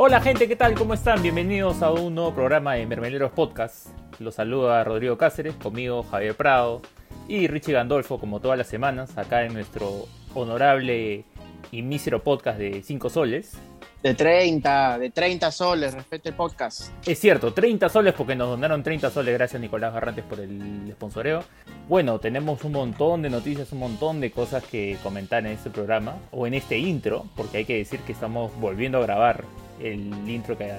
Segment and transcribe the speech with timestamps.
[0.00, 0.74] Hola gente, ¿qué tal?
[0.74, 1.22] ¿Cómo están?
[1.22, 3.88] Bienvenidos a un nuevo programa de Mermeleros Podcast.
[4.20, 6.82] Los saluda Rodrigo Cáceres, conmigo Javier Prado
[7.26, 11.24] y Richie Gandolfo, como todas las semanas, acá en nuestro honorable
[11.72, 13.58] y mísero podcast de 5 soles.
[14.02, 16.92] De 30, de 30 soles, respete el podcast.
[17.04, 21.42] Es cierto, 30 soles porque nos donaron 30 soles, gracias Nicolás Barrantes por el sponsoreo.
[21.88, 26.14] Bueno, tenemos un montón de noticias, un montón de cosas que comentar en este programa,
[26.30, 29.42] o en este intro, porque hay que decir que estamos volviendo a grabar
[29.80, 30.72] el intro que,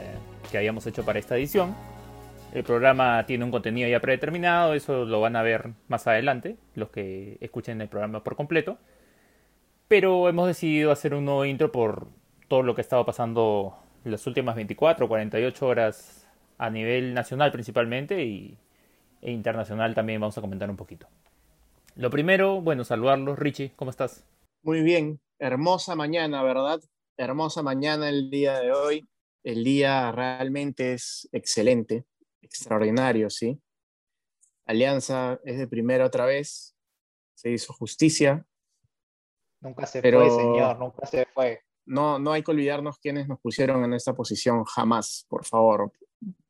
[0.49, 1.75] que habíamos hecho para esta edición.
[2.53, 6.89] El programa tiene un contenido ya predeterminado, eso lo van a ver más adelante, los
[6.89, 8.77] que escuchen el programa por completo.
[9.89, 12.07] Pero hemos decidido hacer un nuevo intro por
[12.49, 16.27] todo lo que ha estado pasando en las últimas 24 o 48 horas
[16.57, 18.57] a nivel nacional principalmente y,
[19.21, 21.07] e internacional también vamos a comentar un poquito.
[21.95, 23.39] Lo primero, bueno, saludarlos.
[23.39, 24.25] Richie, ¿cómo estás?
[24.63, 26.79] Muy bien, hermosa mañana, ¿verdad?
[27.17, 29.07] Hermosa mañana el día de hoy.
[29.43, 32.05] El día realmente es excelente,
[32.41, 33.57] extraordinario, ¿sí?
[34.65, 36.75] Alianza es de primera otra vez,
[37.35, 38.45] se hizo justicia.
[39.61, 43.83] Nunca se fue, señor, nunca se fue no, no hay que olvidarnos quienes nos pusieron
[43.83, 45.91] en esta posición jamás, por favor,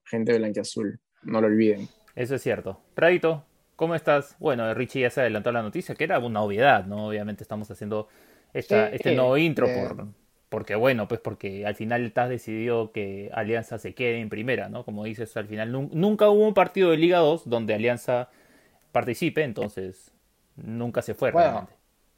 [0.03, 1.87] gente de azul, no lo olviden.
[2.13, 2.81] Eso es cierto.
[2.93, 3.45] Pradito,
[3.77, 4.35] ¿cómo estás?
[4.39, 7.07] Bueno, Richie ya se adelantó la noticia, que era una obviedad, ¿no?
[7.07, 8.09] Obviamente estamos haciendo
[8.53, 10.07] esta, este nuevo intro por,
[10.49, 14.83] porque, bueno, pues porque al final estás decidido que Alianza se quede en primera, ¿no?
[14.83, 18.29] Como dices, al final nunca hubo un partido de Liga 2 donde Alianza
[18.91, 20.11] participe, entonces
[20.57, 21.73] nunca se fue realmente.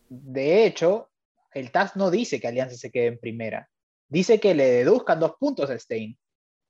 [0.09, 1.11] De hecho,
[1.54, 3.70] el TAS no dice que Alianza se quede en primera.
[4.08, 6.18] Dice que le deduzcan dos puntos a Stein.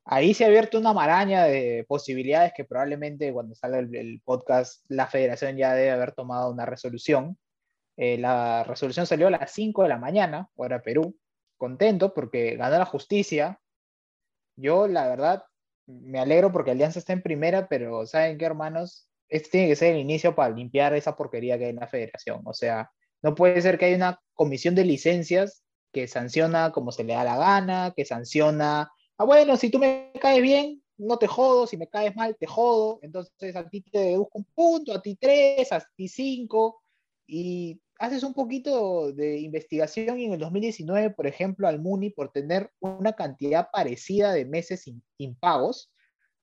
[0.05, 5.07] Ahí se ha abierto una maraña de posibilidades que probablemente cuando salga el, podcast la
[5.07, 7.37] federación ya debe haber tomado una resolución.
[7.97, 11.15] Eh, la resolución salió a las 5 de la mañana, hora Perú.
[11.57, 13.59] Contento porque ganó la justicia.
[14.55, 15.43] Yo, la verdad,
[15.85, 19.07] me alegro porque Alianza está en primera, pero ¿saben qué, hermanos?
[19.29, 22.41] Este tiene que ser el inicio para limpiar esa porquería que hay en la federación.
[22.45, 22.91] O sea,
[23.21, 27.23] no puede ser que haya una comisión de licencias que sanciona como se le da
[27.23, 31.77] la gana, que sanciona, ah, bueno, si tú me caes bien, no te jodo, si
[31.77, 35.71] me caes mal, te jodo, entonces a ti te deduzco un punto, a ti tres,
[35.71, 36.81] a ti cinco,
[37.27, 42.31] y haces un poquito de investigación y en el 2019, por ejemplo, al Muni, por
[42.31, 45.91] tener una cantidad parecida de meses impagos,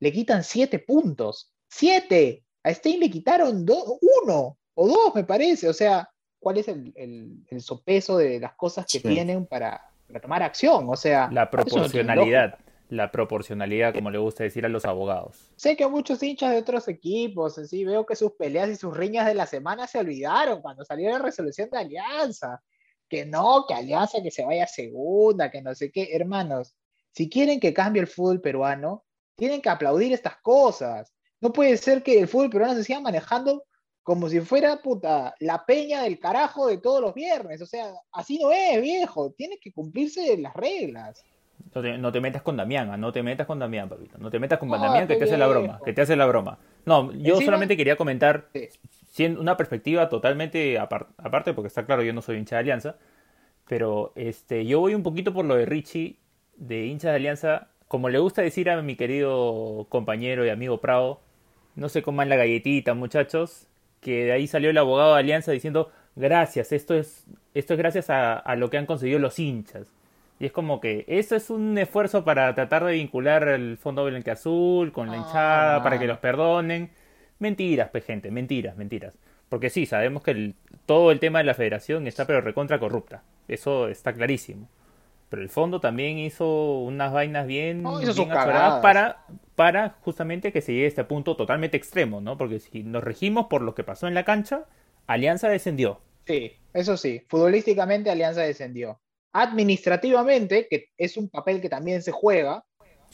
[0.00, 1.53] le quitan siete puntos.
[1.69, 2.45] ¡Siete!
[2.62, 5.69] A Stein le quitaron uno o dos, me parece.
[5.69, 6.93] O sea, cuál es el,
[7.49, 9.91] el, sopeso de las cosas que tienen para,
[10.22, 10.87] tomar acción.
[10.88, 12.59] O sea, la proporcionalidad.
[12.91, 15.53] La proporcionalidad, como le gusta decir a los abogados.
[15.56, 19.27] Sé que muchos hinchas de otros equipos, así veo que sus peleas y sus riñas
[19.27, 22.62] de la semana se olvidaron cuando salió la resolución de Alianza.
[23.06, 26.09] Que no, que Alianza que se vaya a segunda, que no sé qué.
[26.12, 26.75] Hermanos,
[27.12, 29.04] si quieren que cambie el fútbol peruano,
[29.37, 31.15] tienen que aplaudir estas cosas.
[31.43, 33.65] No puede ser que el fútbol peruano se siga manejando
[34.08, 37.60] como si fuera puta la peña del carajo de todos los viernes.
[37.60, 39.32] O sea, así no es, viejo.
[39.32, 41.22] Tienes que cumplirse las reglas.
[41.74, 44.16] No te, metas con Damián, ah, no te metas con Damián, papito.
[44.16, 46.58] No te metas con Damián que te hace la broma, que te hace la broma.
[46.86, 48.48] No, yo solamente quería comentar
[49.38, 52.97] una perspectiva totalmente aparte, porque está claro, yo no soy hincha de Alianza,
[53.68, 56.16] pero este, yo voy un poquito por lo de Richie,
[56.56, 61.20] de hincha de Alianza, como le gusta decir a mi querido compañero y amigo Prado,
[61.74, 63.67] no se coman la galletita, muchachos,
[64.00, 68.10] que de ahí salió el abogado de Alianza diciendo gracias, esto es, esto es gracias
[68.10, 69.92] a, lo que han conseguido los hinchas.
[70.41, 74.31] Y es como que eso es un esfuerzo para tratar de vincular el Fondo Blanque
[74.31, 76.91] Azul con la hinchada para que los perdonen.
[77.41, 79.19] Mentiras, pues gente, mentiras, mentiras.
[79.48, 80.54] Porque sí, sabemos que
[80.86, 83.22] todo el tema de la federación está pero recontra corrupta.
[83.48, 84.69] Eso está clarísimo.
[85.28, 90.89] Pero el fondo también hizo unas vainas bien, para, para justamente que se llegue a
[90.89, 92.39] este punto totalmente extremo, ¿no?
[92.39, 94.66] Porque si nos regimos por lo que pasó en la cancha,
[95.07, 96.01] Alianza descendió.
[96.27, 99.01] Sí, eso sí, futbolísticamente Alianza descendió.
[99.33, 102.65] Administrativamente, que es un papel que también se juega,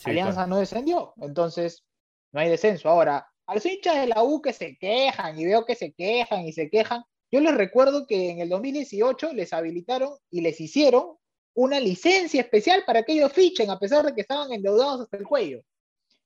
[0.05, 1.14] Alianza no descendió.
[1.20, 1.84] Entonces,
[2.32, 2.88] no hay descenso.
[2.88, 6.44] Ahora, a los hinchas de la U que se quejan y veo que se quejan
[6.44, 11.17] y se quejan, yo les recuerdo que en el 2018 les habilitaron y les hicieron
[11.54, 15.24] una licencia especial para que ellos fichen, a pesar de que estaban endeudados hasta el
[15.24, 15.62] cuello.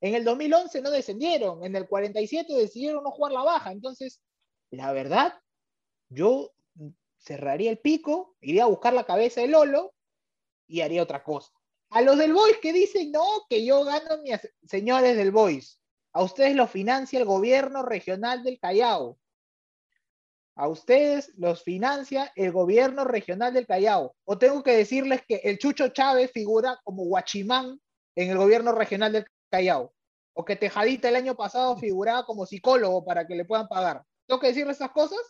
[0.01, 3.73] En el 2011 no descendieron, en el 47 decidieron no jugar la baja.
[3.73, 4.21] Entonces,
[4.71, 5.35] la verdad,
[6.09, 6.53] yo
[7.19, 9.95] cerraría el pico, iría a buscar la cabeza de Lolo
[10.67, 11.53] y haría otra cosa.
[11.91, 15.81] A los del Boys que dicen, no, que yo gano, mis señores del Boys,
[16.13, 19.19] a ustedes lo financia el gobierno regional del Callao.
[20.59, 24.17] A ustedes los financia el gobierno regional del Callao.
[24.25, 27.81] O tengo que decirles que el Chucho Chávez figura como guachimán
[28.17, 29.95] en el gobierno regional del Callao.
[30.33, 34.03] O que Tejadita el año pasado figuraba como psicólogo para que le puedan pagar.
[34.27, 35.21] ¿Tengo que decirle estas cosas?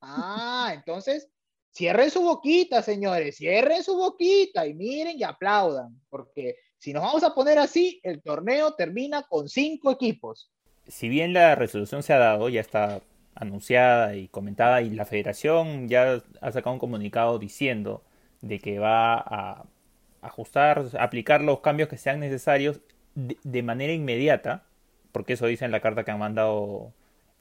[0.00, 1.28] Ah, entonces,
[1.74, 7.24] cierren su boquita, señores, cierren su boquita y miren y aplaudan, porque si nos vamos
[7.24, 10.48] a poner así, el torneo termina con cinco equipos.
[10.86, 13.00] Si bien la resolución se ha dado, ya está
[13.36, 18.02] anunciada y comentada y la federación ya ha sacado un comunicado diciendo
[18.40, 19.64] de que va a
[20.22, 22.80] ajustar, aplicar los cambios que sean necesarios
[23.14, 24.64] de, manera inmediata,
[25.12, 26.92] porque eso dice en la carta que han mandado,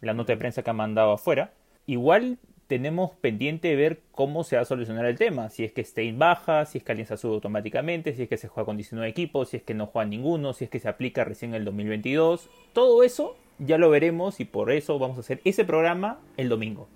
[0.01, 1.51] la nota de prensa que han mandado afuera,
[1.85, 5.49] igual tenemos pendiente ver cómo se va a solucionar el tema.
[5.49, 8.47] Si es que Stein baja, si es que Alianza sube automáticamente, si es que se
[8.47, 11.23] juega con 19 equipos, si es que no juega ninguno, si es que se aplica
[11.23, 12.49] recién en el 2022.
[12.73, 16.87] Todo eso ya lo veremos y por eso vamos a hacer ese programa el domingo.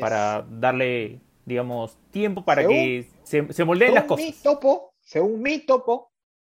[0.00, 4.26] para darle, digamos, tiempo para que se, se moldeen las cosas.
[4.26, 6.10] Mi topo, según mi topo,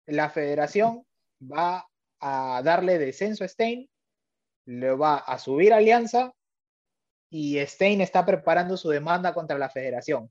[0.06, 1.04] la federación
[1.42, 1.86] va
[2.22, 3.90] a darle descenso a Stein,
[4.66, 6.34] le va a subir Alianza
[7.30, 10.30] y Stein está preparando su demanda contra la federación.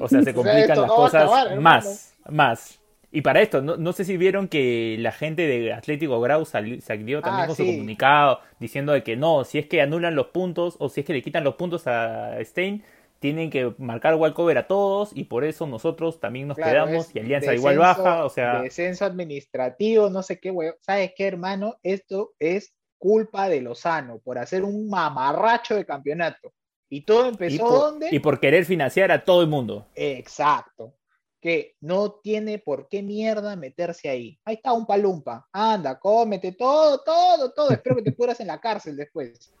[0.00, 2.80] o sea, se complican las cosas más, más.
[3.10, 7.22] Y para esto, no, sé si vieron que la gente de Atlético Grau salió, salió
[7.22, 10.76] también ah, con su comunicado diciendo de que no, si es que anulan los puntos
[10.78, 12.84] o si es que le quitan los puntos a Stein,
[13.18, 17.54] tienen que marcar walkover a todos y por eso nosotros también nos quedamos y Alianza
[17.54, 18.60] igual baja, o sea...
[18.60, 20.72] Descenso administrativo, no sé qué, güey.
[20.80, 21.78] ¿Sabes qué, hermano?
[21.82, 26.52] Esto es culpa de Lozano por hacer un mamarracho de campeonato.
[26.90, 28.08] Y todo empezó y ¿dónde?
[28.10, 29.86] Y por querer financiar a todo el mundo.
[29.94, 30.94] Exacto.
[31.40, 34.38] Que no tiene por qué mierda meterse ahí.
[34.44, 35.46] Ahí está un palumpa.
[35.52, 37.70] Anda, cómete todo, todo, todo.
[37.70, 39.52] Espero que te curas en la cárcel después.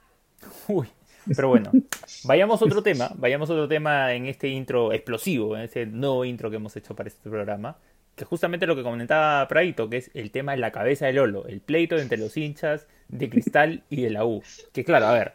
[0.66, 0.88] Uy.
[1.34, 1.70] Pero bueno,
[2.24, 6.24] vayamos a otro tema, vayamos a otro tema en este intro explosivo, en este nuevo
[6.24, 7.76] intro que hemos hecho para este programa,
[8.18, 11.46] que justamente lo que comentaba Praito, que es el tema de la cabeza de Lolo,
[11.46, 14.42] el pleito entre los hinchas de Cristal y de la U.
[14.72, 15.32] Que claro, a ver,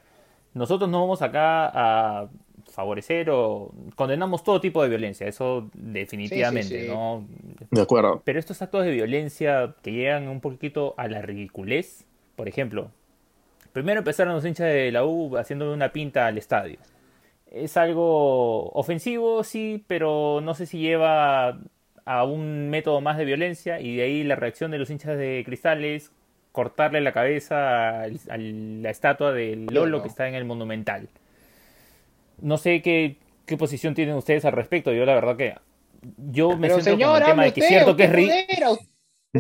[0.54, 2.30] nosotros no vamos acá a
[2.72, 7.26] favorecer o condenamos todo tipo de violencia, eso definitivamente, ¿no?
[7.72, 8.22] De acuerdo.
[8.24, 12.92] Pero estos actos de violencia que llegan un poquito a la ridiculez, por ejemplo,
[13.74, 16.78] Primero empezaron los hinchas de la U haciéndole una pinta al estadio.
[17.52, 21.60] Es algo ofensivo, sí, pero no sé si lleva
[22.06, 25.44] a un método más de violencia y de ahí la reacción de los hinchas de
[25.46, 26.12] cristales
[26.52, 31.10] cortarle la cabeza a, la estatua del Lolo que está en el Monumental.
[32.42, 34.94] No sé qué, qué posición tienen ustedes al respecto.
[34.94, 35.56] Yo la verdad que
[36.18, 38.78] yo me siento con el tema de que es cierto que es ridículo.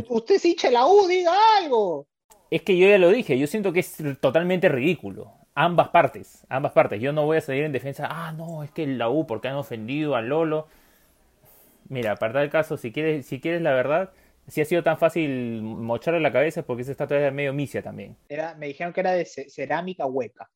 [0.09, 2.07] Usted es hincha de la U, diga algo.
[2.49, 5.31] Es que yo ya lo dije, yo siento que es totalmente ridículo.
[5.55, 6.99] Ambas partes, ambas partes.
[6.99, 9.55] Yo no voy a salir en defensa, ah, no, es que la U porque han
[9.55, 10.67] ofendido a Lolo.
[11.89, 14.11] Mira, aparte del caso, si quieres, si quieres la verdad,
[14.47, 17.81] si ha sido tan fácil mocharle la cabeza es porque esa estatua era medio misia
[17.81, 18.15] también.
[18.29, 20.49] Era, me dijeron que era de cerámica hueca.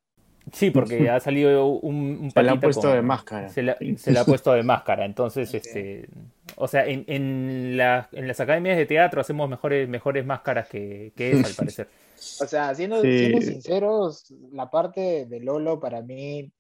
[0.51, 3.49] Sí, porque ha salido un, un Se la ha puesto de máscara.
[3.49, 5.05] Se la, ha puesto de máscara.
[5.05, 6.07] Entonces, este.
[6.55, 11.31] O sea, en, en, en las academias de teatro hacemos mejores, mejores máscaras que, que
[11.31, 11.87] esa, al parecer.
[12.15, 16.51] O sea, siendo, siendo, sinceros, la parte de Lolo para mí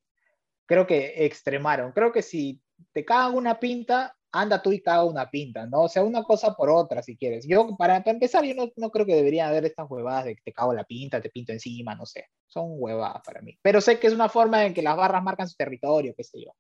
[0.65, 1.91] creo que extremaron.
[1.93, 2.61] Creo que si
[2.93, 5.83] te cagan una pinta, anda tú y caga una pinta, ¿no?
[5.83, 7.45] O sea, una cosa por otra, si quieres.
[7.47, 10.53] Yo, para, empezar, yo no, no, creo que debería haber estas huevadas de que te
[10.53, 12.25] cago la pinta, te pinto encima, no sé.
[12.47, 13.57] Son huevadas para mí.
[13.61, 16.41] Pero sé que es una forma en que las barras marcan su territorio, qué sé
[16.41, 16.51] yo.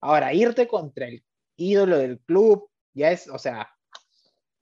[0.00, 1.24] Ahora, irte contra el
[1.56, 3.70] ídolo del club, ya es, o sea,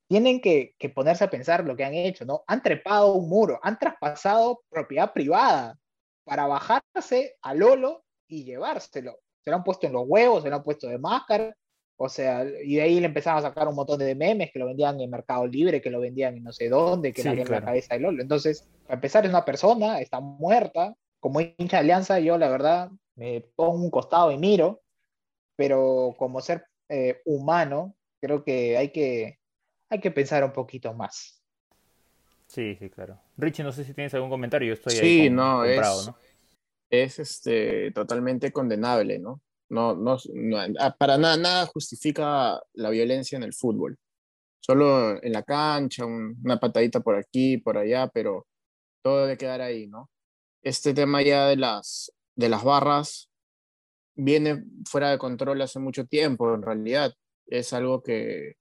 [0.08, 2.44] tienen que, que ponerse a pensar lo que han hecho, ¿no?
[2.46, 5.78] Han trepado un muro, han traspasado propiedad privada
[6.24, 9.20] para bajarse a Lolo y llevárselo.
[9.40, 11.54] Se lo han puesto en los huevos, se lo han puesto de máscara,
[12.00, 14.66] o sea, y de ahí le empezaron a sacar un montón de memes que lo
[14.66, 17.94] vendían en Mercado Libre, que lo vendían en no sé dónde, que era la cabeza
[17.94, 18.22] de Lolo.
[18.22, 20.94] Entonces, para empezar, es una persona, está muerta.
[21.18, 24.80] Como hincha de Alianza, yo la verdad me pongo un costado y miro,
[25.56, 29.40] pero como ser eh, humano, creo que hay, que
[29.90, 31.42] hay que pensar un poquito más.
[32.46, 33.18] Sí, sí, claro.
[33.36, 36.16] Richie, no sé si tienes algún comentario, yo estoy ahí sí, no, es, ¿no?
[36.88, 39.42] Es este, totalmente condenable, ¿no?
[39.70, 40.16] No, no,
[40.80, 43.98] ah, para nada, nada justifica la violencia en el fútbol.
[44.60, 48.46] Solo en la cancha, una patadita por aquí, por allá, pero
[49.02, 50.10] todo debe quedar ahí, ¿no?
[50.62, 53.30] Este tema ya de las, de las barras
[54.14, 57.14] viene fuera de control hace mucho tiempo, en realidad.
[57.46, 58.54] Es algo que,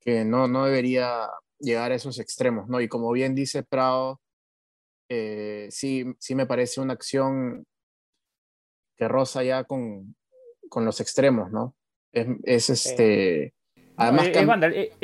[0.00, 1.28] que no, no debería
[1.58, 2.80] llegar a esos extremos, ¿no?
[2.80, 4.20] Y como bien dice Prado,
[5.08, 7.66] eh, sí, sí me parece una acción
[8.96, 10.16] que roza ya con,
[10.68, 11.74] con los extremos, ¿no?
[12.12, 13.54] Es, este,
[13.96, 14.46] Además, es,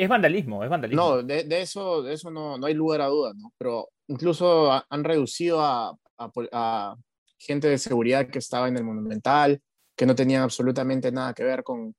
[0.07, 1.03] vandalismo, es vandalismo.
[1.03, 3.51] No, de, eso, de eso no, no, hay lugar a dudas, ¿no?
[3.57, 6.95] Pero incluso han reducido a, a,
[7.39, 9.61] gente de seguridad que estaba en el Monumental,
[9.95, 11.95] que no tenían absolutamente nada que ver con,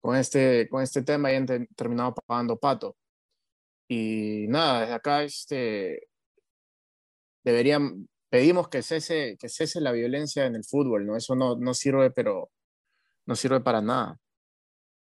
[0.00, 2.96] con, este, con este tema y han terminado pagando pato.
[3.88, 6.08] Y nada, desde acá este,
[7.44, 11.16] deberían, pedimos que cese, que cese la violencia en el fútbol, ¿no?
[11.16, 12.50] Eso no, no sirve, pero
[13.26, 14.18] no sirve para nada.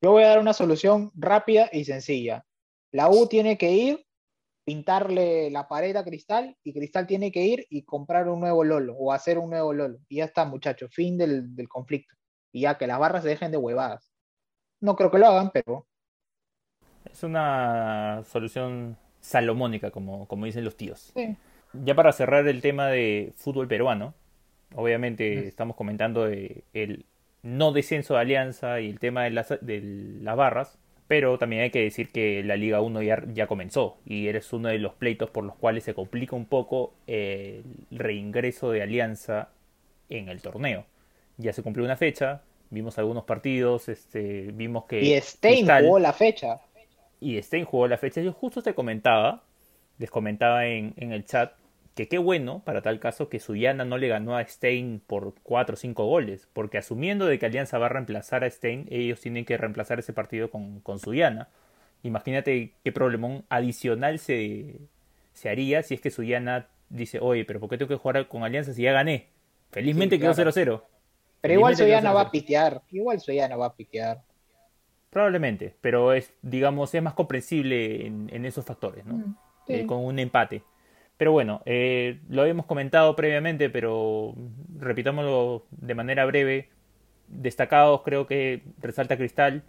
[0.01, 2.45] Yo voy a dar una solución rápida y sencilla.
[2.91, 4.05] La U tiene que ir,
[4.65, 8.95] pintarle la pared a Cristal y Cristal tiene que ir y comprar un nuevo Lolo
[8.95, 9.99] o hacer un nuevo Lolo.
[10.07, 12.15] Y ya está, muchachos, fin del, conflicto.
[12.51, 14.11] Y ya que las barras se dejen de huevadas.
[14.79, 15.87] No creo que lo hagan, pero...
[17.09, 21.13] Es una solución salomónica, como, como dicen los tíos.
[21.73, 24.13] Ya para cerrar el tema de fútbol peruano,
[24.75, 27.05] obviamente estamos comentando de el
[27.43, 29.81] no descenso de Alianza y el tema de las, de
[30.21, 34.27] las barras, pero también hay que decir que la Liga 1 ya, ya, comenzó y
[34.27, 38.81] eres uno de los pleitos por los cuales se complica un poco el reingreso de
[38.81, 39.49] Alianza
[40.09, 40.85] en el torneo.
[41.37, 45.01] Ya se cumplió una fecha, vimos algunos partidos, este, vimos que...
[45.01, 46.61] Y Stein jugó la fecha.
[47.19, 48.21] Y Stein jugó la fecha.
[48.21, 49.43] Yo justo te comentaba,
[49.97, 51.53] les comentaba en, en el chat,
[51.95, 55.73] que qué bueno para tal caso que Suyana no le ganó a Stein por 4
[55.73, 59.45] o 5 goles, porque asumiendo de que Alianza va a reemplazar a Stein, ellos tienen
[59.45, 61.49] que reemplazar ese partido con, con Suyana.
[62.01, 64.79] Imagínate qué problemón adicional se,
[65.33, 68.43] se haría si es que Suyana dice, oye, pero ¿por qué tengo que jugar con
[68.43, 69.27] Alianza si ya gané?
[69.71, 70.81] Felizmente quedó 0-0.
[71.41, 74.21] Pero igual Suyana va a pitear, igual Suyana va a pitear.
[75.09, 79.15] Probablemente, pero es, digamos, es más comprensible en, esos factores, ¿no?
[79.15, 79.35] Mm,
[79.67, 80.63] eh, con un empate.
[81.17, 84.33] Pero bueno, eh, lo habíamos comentado previamente, pero
[84.79, 86.69] repitámoslo de manera breve.
[87.27, 89.63] Destacados creo que resalta Cristal,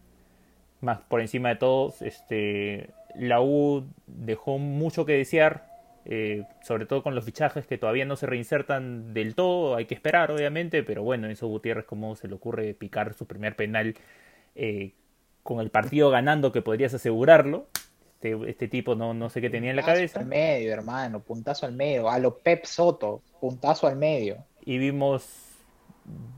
[0.81, 2.03] más por encima de todos.
[2.03, 5.67] Este, la U dejó mucho que desear,
[6.05, 9.77] eh, sobre todo con los fichajes que todavía no se reinsertan del todo.
[9.77, 13.57] Hay que esperar, obviamente, pero bueno, eso Gutiérrez, ¿cómo se le ocurre picar su primer
[13.57, 13.95] penal
[14.55, 14.93] eh,
[15.43, 17.69] con el partido ganando que podrías asegurarlo?
[18.25, 20.21] Este, este, tipo no, no sé qué tenía en la cabeza.
[20.21, 24.47] Al medio, hermano, puntazo al medio, a lo Pep Soto, puntazo al medio.
[24.65, 25.29] Y vimos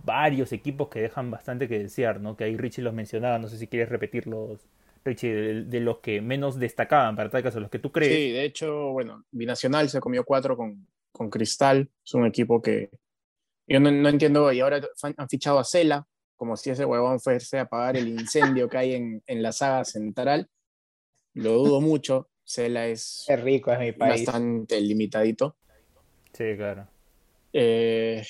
[0.05, 2.37] varios equipos que dejan bastante que desear, ¿no?
[2.37, 4.67] Que ahí Richie los mencionaba, no sé si quieres repetirlos,
[5.05, 8.13] Richie, de, los que menos destacaban, para tal caso, los que tú crees.
[8.13, 12.91] Sí, de hecho, bueno, Binacional se comió cuatro con, con Cristal, es un equipo que
[13.69, 14.81] yo no, no entiendo, y ahora
[15.17, 18.95] han fichado a Cela, como si ese huevón fuese a apagar el incendio que hay
[18.95, 20.49] en, en la saga central
[21.37, 22.31] lo dudo mucho.
[22.45, 24.25] Cela es, es rico, es mi país.
[24.25, 25.57] bastante limitadito.
[26.33, 26.89] Sí, claro.
[27.53, 28.23] Eh,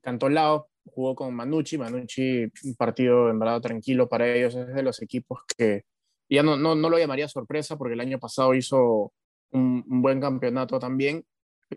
[0.00, 1.78] Cantolao jugó con Manucci.
[1.78, 4.54] Manucci, un partido en verdad tranquilo para ellos.
[4.54, 5.84] Es de los equipos que
[6.28, 9.12] ya no, no, no lo llamaría sorpresa porque el año pasado hizo
[9.52, 11.24] un, un, buen campeonato también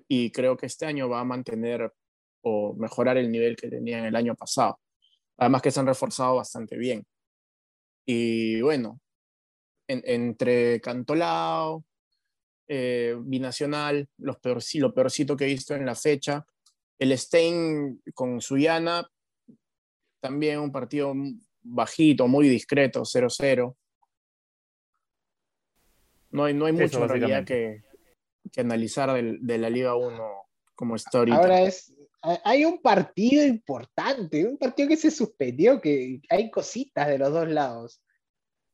[0.07, 1.91] y creo que este año va a mantener
[2.41, 4.79] o mejorar el nivel que tenían el año pasado.
[5.37, 7.05] Además que se han reforzado bastante bien.
[8.05, 8.99] Y bueno,
[10.05, 11.83] entre Cantolao,
[12.67, 14.37] eh, Binacional, los
[14.75, 16.45] lo peorcito que he visto en la fecha.
[16.97, 19.07] El Stein con Suyana,
[20.19, 21.13] también un partido
[21.61, 23.75] bajito, muy discreto, 0-0.
[26.31, 27.07] No hay, no hay mucho
[27.45, 27.83] que,
[28.51, 30.23] que analizar de, la Liga 1
[30.75, 31.37] como histórica.
[31.37, 37.17] Ahora es, hay un partido importante, un partido que se suspendió, que hay cositas de
[37.17, 38.01] los dos lados.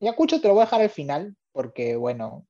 [0.00, 2.46] Ayacucho te lo voy a dejar al final, porque bueno,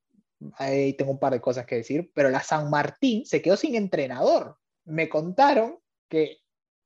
[0.55, 3.75] ahí tengo un par de cosas que decir, pero la San Martín se quedó sin
[3.75, 4.57] entrenador.
[4.85, 5.79] Me contaron
[6.09, 6.39] que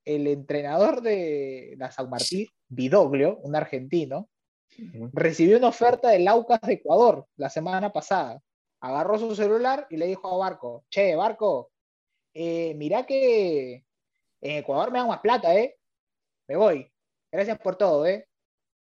[0.04, 4.28] el entrenador de la San Martín, Vidoglio, un argentino,
[5.12, 8.40] recibió una oferta del Aucas de Ecuador la semana pasada.
[8.80, 11.70] Agarró su celular y le dijo a Barco, che, Barco,
[12.34, 13.84] eh, mira que
[14.40, 15.76] en Ecuador me dan más plata, ¿eh?
[16.48, 16.90] Me voy.
[17.30, 18.28] Gracias por todo, ¿eh?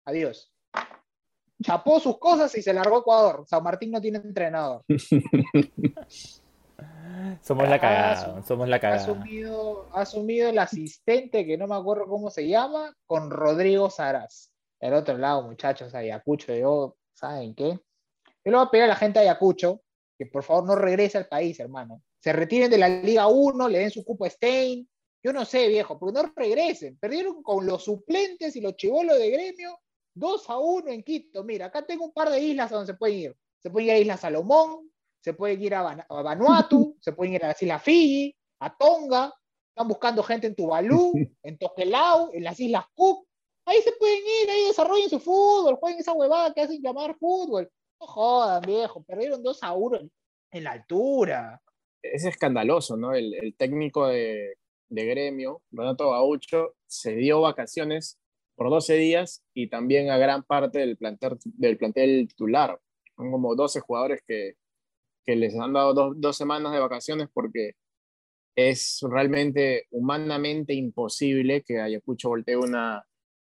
[0.04, 0.51] Adiós
[1.62, 3.44] chapó sus cosas y se largó a Ecuador.
[3.46, 4.82] San Martín no tiene entrenador.
[7.42, 9.02] somos la cagada, somos la cagada.
[9.92, 14.50] Ha asumido, el asistente, que no me acuerdo cómo se llama, con Rodrigo Saraz.
[14.80, 17.78] El otro lado, muchachos, Ayacucho, yo, ¿saben qué?
[18.44, 19.82] Yo le voy a pedir a la gente de Ayacucho
[20.18, 22.02] que por favor no regrese al país, hermano.
[22.20, 24.88] Se retiren de la Liga 1, le den su cupo a Stein.
[25.22, 26.98] Yo no sé, viejo, porque no regresen.
[26.98, 29.78] Perdieron con los suplentes y los chivolos de gremio
[30.14, 31.44] 2 a 1 en Quito.
[31.44, 33.36] Mira, acá tengo un par de islas a donde se pueden ir.
[33.60, 34.90] Se pueden ir a Isla Salomón,
[35.22, 39.32] se pueden ir a, Vanuatu, se pueden ir a las Islas Fiji, a Tonga.
[39.68, 43.26] Están buscando gente en Tuvalu, en Tokelau, en las Islas Cook.
[43.64, 47.70] Ahí se pueden ir, ahí desarrollen su fútbol, jueguen esa huevada que hacen llamar fútbol.
[48.00, 50.00] No jodan, viejo, perdieron 2 a 1
[50.50, 51.62] en la altura.
[52.02, 53.14] Es escandaloso, ¿no?
[53.14, 54.56] El, técnico de,
[54.88, 58.18] gremio, Renato Gaucho, se dio vacaciones
[58.54, 62.78] por 12 días y también a gran parte del plantel, del plantel titular.
[63.16, 64.54] Son como 12 jugadores que,
[65.24, 67.72] que les han dado dos, dos, semanas de vacaciones porque
[68.54, 73.04] es realmente humanamente imposible que Ayacucho voltee, una,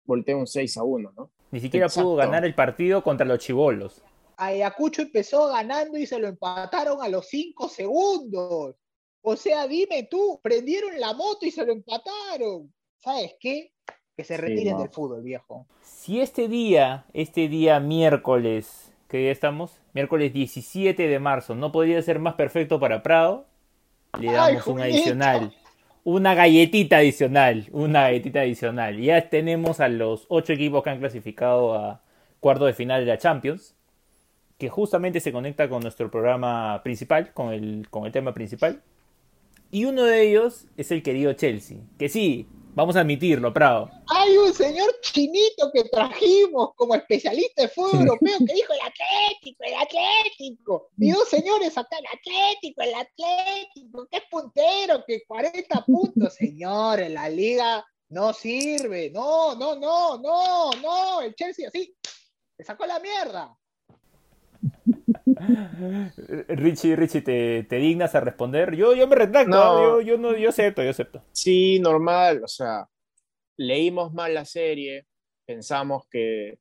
[0.06, 1.32] voltee un 6 a 1, ¿no?
[1.52, 4.02] Ni siquiera pudo ganar el partido contra los chivolos.
[4.38, 8.76] Ayacucho empezó ganando y se lo empataron a los 5 segundos.
[9.22, 12.74] O sea, dime tú, prendieron la moto y se lo empataron.
[13.00, 13.73] ¿Sabes qué?
[14.16, 15.66] Que se retiren del fútbol, viejo.
[15.82, 22.02] Si este día, este día miércoles, que día estamos, miércoles 17 de marzo, no podría
[22.02, 23.48] ser más perfecto para Prado,
[24.20, 25.54] le damos un adicional.
[26.04, 27.68] Una galletita adicional.
[27.72, 29.00] Una galletita adicional.
[29.00, 32.02] Ya tenemos a los ocho equipos que han clasificado a
[32.40, 33.76] cuarto de final de la Champions.
[34.58, 38.82] Que justamente se conecta con nuestro programa principal, con el, con el tema principal.
[39.72, 41.78] Y uno de ellos es el querido Chelsea.
[41.98, 43.92] Que sí, Vamos a admitirlo, Prado.
[44.08, 49.64] Hay un señor chinito que trajimos como especialista de fútbol europeo que dijo el Atlético,
[49.64, 50.90] el Atlético.
[50.98, 56.34] Y dos señores acá, el Atlético, el Atlético, que es puntero, que 40 puntos.
[56.44, 59.12] Señores, la liga no sirve.
[59.12, 61.22] No, no, no, no, no.
[61.22, 61.96] El Chelsea así,
[62.58, 63.56] le sacó la mierda.
[66.48, 68.76] Richie, Richie, ¿te, ¿te, dignas a responder?
[68.76, 71.24] Yo, yo me retracto, yo, yo, no, yo acepto, yo acepto.
[71.32, 72.88] Sí, normal, o sea,
[73.58, 75.06] leímos mal la serie,
[75.46, 76.60] pensamos que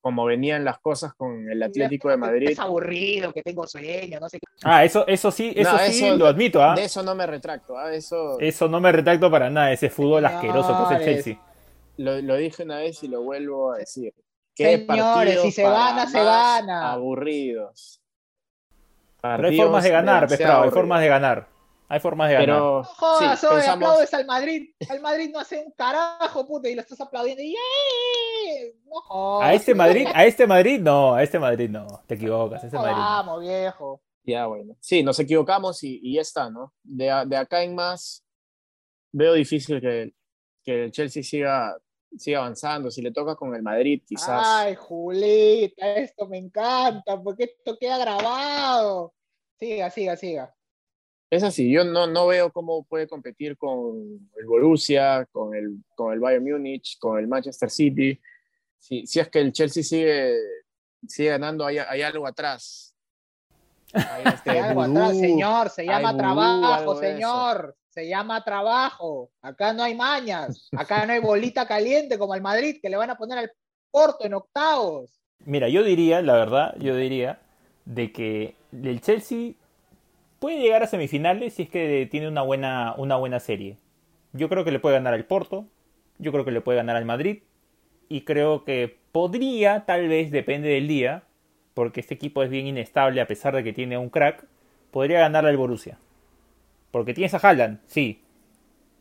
[0.00, 2.50] como venían las cosas con el Atlético de Madrid.
[2.50, 4.46] Es aburrido, que tengo sueño, no sé qué.
[4.62, 6.74] Ah, eso, eso sí, eso sí lo admito, ¿ah?
[6.74, 7.92] De eso no me retracto, ¿ah?
[7.92, 8.38] Eso...
[8.40, 11.42] eso no me retracto para nada, ese fútbol asqueroso que es el Chelsea.
[11.98, 14.14] Lo, lo dije una vez y lo vuelvo a decir.
[14.60, 16.92] Señores, si se gana, se gana.
[16.92, 18.00] Aburridos.
[19.22, 21.48] Pero hay formas de ganar, Pescado, hay formas de ganar.
[21.88, 22.48] Hay formas de ganar.
[22.48, 24.70] No jodas, hoy aplaudes al Madrid.
[24.88, 27.42] Al Madrid no hace un carajo, puta, y lo estás aplaudiendo.
[27.42, 27.56] Y
[28.86, 29.48] No jodas.
[29.48, 31.86] A este Madrid, a este Madrid no, a este Madrid no.
[32.06, 32.94] Te equivocas, este Madrid.
[32.96, 34.00] Vamos, viejo.
[34.22, 34.76] Ya, bueno.
[34.78, 36.72] Sí, nos equivocamos y, y ya está, ¿no?
[36.84, 38.24] De, de, acá en más,
[39.10, 40.14] veo difícil que,
[40.62, 41.76] que el Chelsea siga
[42.16, 42.90] sigue avanzando.
[42.90, 44.42] Si le toca con el Madrid, quizás.
[44.44, 49.14] Ay, Julita, esto me encanta, porque esto queda grabado.
[49.58, 50.54] Siga, siga, siga.
[51.30, 56.12] Es así, yo no, no veo cómo puede competir con el Borussia, con el, con
[56.12, 58.20] el Bayern Múnich, con el Manchester City.
[58.78, 60.34] Si, si es que el Chelsea sigue,
[61.06, 62.96] sigue ganando, hay, hay algo atrás.
[63.92, 69.30] Hay, este algo atrás, señor, se llama trabajo, señor se llama trabajo.
[69.42, 73.10] Acá no hay mañas, acá no hay bolita caliente como el Madrid que le van
[73.10, 73.52] a poner al
[73.90, 75.20] Porto en octavos.
[75.44, 77.40] Mira, yo diría, la verdad, yo diría
[77.84, 79.54] de que el Chelsea
[80.38, 83.76] puede llegar a semifinales si es que tiene una buena, una buena serie.
[84.32, 85.66] Yo creo que le puede ganar al Porto,
[86.18, 87.42] yo creo que le puede ganar al Madrid
[88.08, 91.24] y creo que podría, tal vez, depende del día,
[91.74, 94.46] porque este equipo es bien inestable a pesar de que tiene un crack,
[94.90, 95.98] podría ganarle al Borussia.
[96.90, 98.22] Porque tienes a Haaland, sí.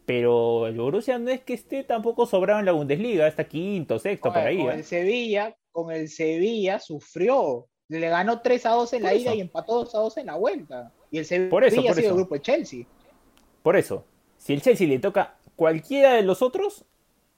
[0.05, 4.33] Pero el Borussia no es que esté tampoco sobrado en la Bundesliga, está quinto, sexto,
[4.33, 4.57] por ahí.
[4.57, 4.75] Con ¿eh?
[4.75, 7.67] el Sevilla, con el Sevilla sufrió.
[7.89, 10.35] Le ganó 3 a 2 en la ida y empató 2 a 2 en la
[10.35, 10.91] vuelta.
[11.11, 12.85] Y el Sevilla por eso, ha sido el grupo de Chelsea.
[13.63, 14.05] Por eso,
[14.37, 16.85] si el Chelsea le toca cualquiera de los otros,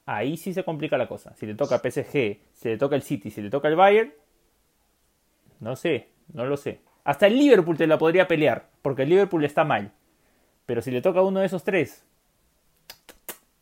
[0.05, 1.33] ahí sí se complica la cosa.
[1.35, 4.13] Si le toca PSG, si le toca el City, si le toca el Bayern,
[5.59, 6.79] no sé, no lo sé.
[7.03, 9.93] Hasta el Liverpool te la podría pelear, porque el Liverpool está mal.
[10.65, 12.03] Pero si le toca a uno de esos tres,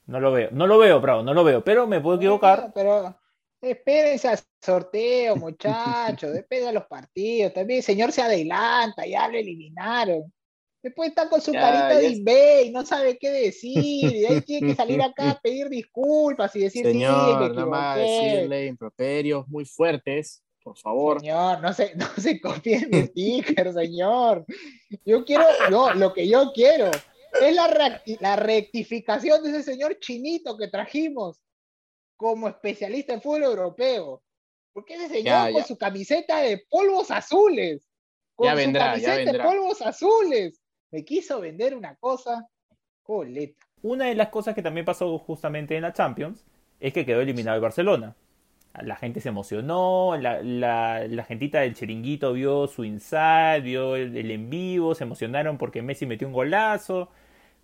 [0.06, 0.50] no lo veo.
[0.52, 1.64] No lo veo, Bravo, no lo veo.
[1.64, 2.72] Pero me puedo equivocar.
[2.74, 3.16] Pero
[3.62, 6.34] espérense al sorteo, muchachos.
[6.34, 7.54] Depende de los partidos.
[7.54, 10.32] También el señor se adelanta, ya lo eliminaron.
[10.82, 14.16] Después está con su carita de eBay y no sabe qué decir.
[14.16, 17.96] Y ahí tiene que salir acá a pedir disculpas y decir, Señor, sí, me Nada
[17.98, 21.20] decirle improperios muy fuertes por favor.
[21.20, 24.46] Señor, no se, no se copie mi sticker, señor.
[25.04, 26.92] Yo quiero, no, lo que yo quiero
[27.42, 31.42] es la, la rectificación de ese señor chinito que trajimos
[32.16, 34.22] como especialista en fútbol europeo.
[34.72, 37.90] Porque ese señor con su camiseta de polvos azules,
[38.36, 42.48] con ya vendrá, su camiseta de polvos azules, me quiso vender una cosa,
[43.02, 43.66] coleta.
[43.82, 46.46] Una de las cosas que también pasó justamente en la Champions
[46.80, 48.16] es que quedó eliminado el Barcelona
[48.74, 54.16] la gente se emocionó, la, la, la, gentita del chiringuito vio su inside, vio el,
[54.30, 57.10] en vivo, se emocionaron porque Messi metió un golazo,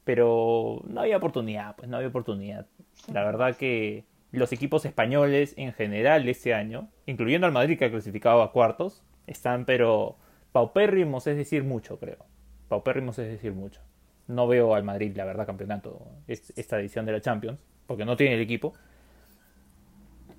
[0.03, 2.67] pero no había oportunidad, pues no había oportunidad.
[3.11, 7.91] La verdad que los equipos españoles en general este año, incluyendo al Madrid que ha
[7.91, 10.17] clasificado a cuartos, están pero
[10.51, 12.25] paupérrimos, es decir, mucho, creo.
[12.67, 13.81] Paupérrimos es decir mucho.
[14.27, 18.35] No veo al Madrid, la verdad, campeonato esta edición de la Champions, porque no tiene
[18.35, 18.73] el equipo.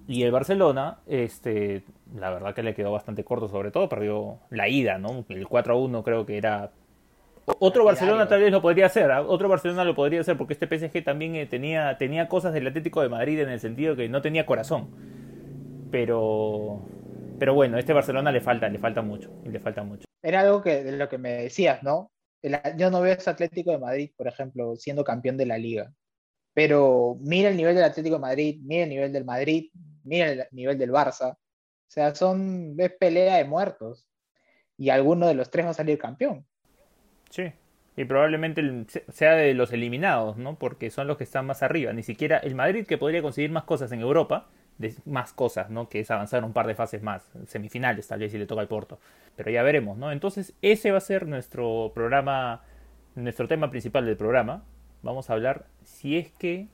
[0.08, 4.68] Y el Barcelona, este, la verdad que le quedó bastante corto, sobre todo perdió la
[4.68, 5.24] ida, ¿no?
[5.28, 6.70] El 4 a 1 creo que era
[7.60, 9.22] otro Barcelona tal vez lo podría hacer, ¿ah?
[9.22, 13.02] otro Barcelona lo podría hacer porque este PSG también eh, tenía, tenía cosas del Atlético
[13.02, 14.90] de Madrid en el sentido que no tenía corazón.
[15.92, 16.84] Pero,
[17.38, 20.06] pero bueno, este Barcelona le falta, le falta mucho, le falta mucho.
[20.22, 22.10] Era algo que, de lo que me decías, ¿no?
[22.76, 25.92] yo no veo ese Atlético de Madrid, por ejemplo, siendo campeón de la liga.
[26.52, 29.70] Pero mira el nivel del Atlético de Madrid, mira el nivel del Madrid,
[30.06, 31.32] mira el nivel del Barça.
[31.32, 31.38] O
[31.88, 34.06] sea, son, ves pelea de muertos.
[34.78, 36.46] Y alguno de los tres va a salir campeón.
[37.30, 37.52] Sí.
[37.96, 38.62] Y probablemente
[39.08, 40.58] sea de los eliminados, ¿no?
[40.58, 41.92] Porque son los que están más arriba.
[41.94, 45.88] Ni siquiera el Madrid, que podría conseguir más cosas en Europa, de más cosas, ¿no?
[45.88, 48.68] Que es avanzar un par de fases más, semifinales tal vez si le toca al
[48.68, 48.98] Porto.
[49.34, 50.12] Pero ya veremos, ¿no?
[50.12, 52.62] Entonces ese va a ser nuestro programa,
[53.14, 54.64] nuestro tema principal del programa.
[55.02, 56.68] Vamos a hablar si es que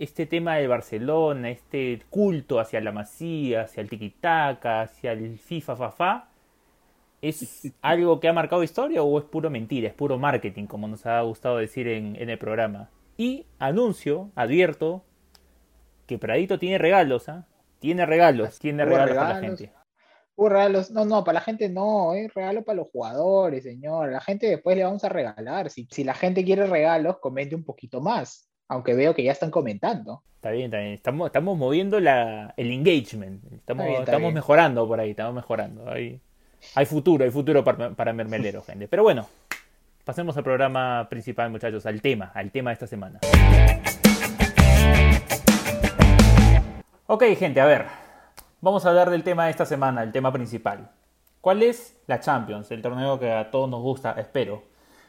[0.00, 5.92] este tema de Barcelona, este culto hacia la masía, hacia el tiquitaca, hacia el FIFA
[5.92, 6.28] fa,
[7.20, 11.04] ¿Es algo que ha marcado historia o es puro mentira, es puro marketing, como nos
[11.04, 12.88] ha gustado decir en, el programa?
[13.18, 15.04] Y anuncio, advierto,
[16.06, 17.46] que Pradito tiene regalos, ¿ah?
[17.78, 19.70] Tiene regalos, tiene regalos, para la gente.
[20.38, 24.10] regalos, no, no, para la gente no, es regalo para los jugadores, señor.
[24.12, 25.68] La gente después le vamos a regalar.
[25.68, 28.49] Si, si la gente quiere regalos, comente un poquito más.
[28.70, 30.22] Aunque veo que ya están comentando.
[30.36, 30.92] Está bien, está bien.
[30.92, 33.42] Estamos, estamos moviendo la, el engagement.
[33.52, 35.90] Estamos, estamos mejorando por ahí, estamos mejorando.
[35.90, 36.20] Ahí
[36.76, 38.86] hay futuro, hay futuro para, para Mermelero, gente.
[38.86, 39.26] Pero bueno,
[40.04, 43.18] pasemos al programa principal, muchachos, al tema, al tema de esta semana.
[47.08, 47.86] Ok, gente, a ver.
[48.60, 50.92] Vamos a hablar del tema de esta semana, el tema principal.
[51.40, 52.70] ¿Cuál es la Champions?
[52.70, 54.62] El torneo que a todos nos gusta, espero.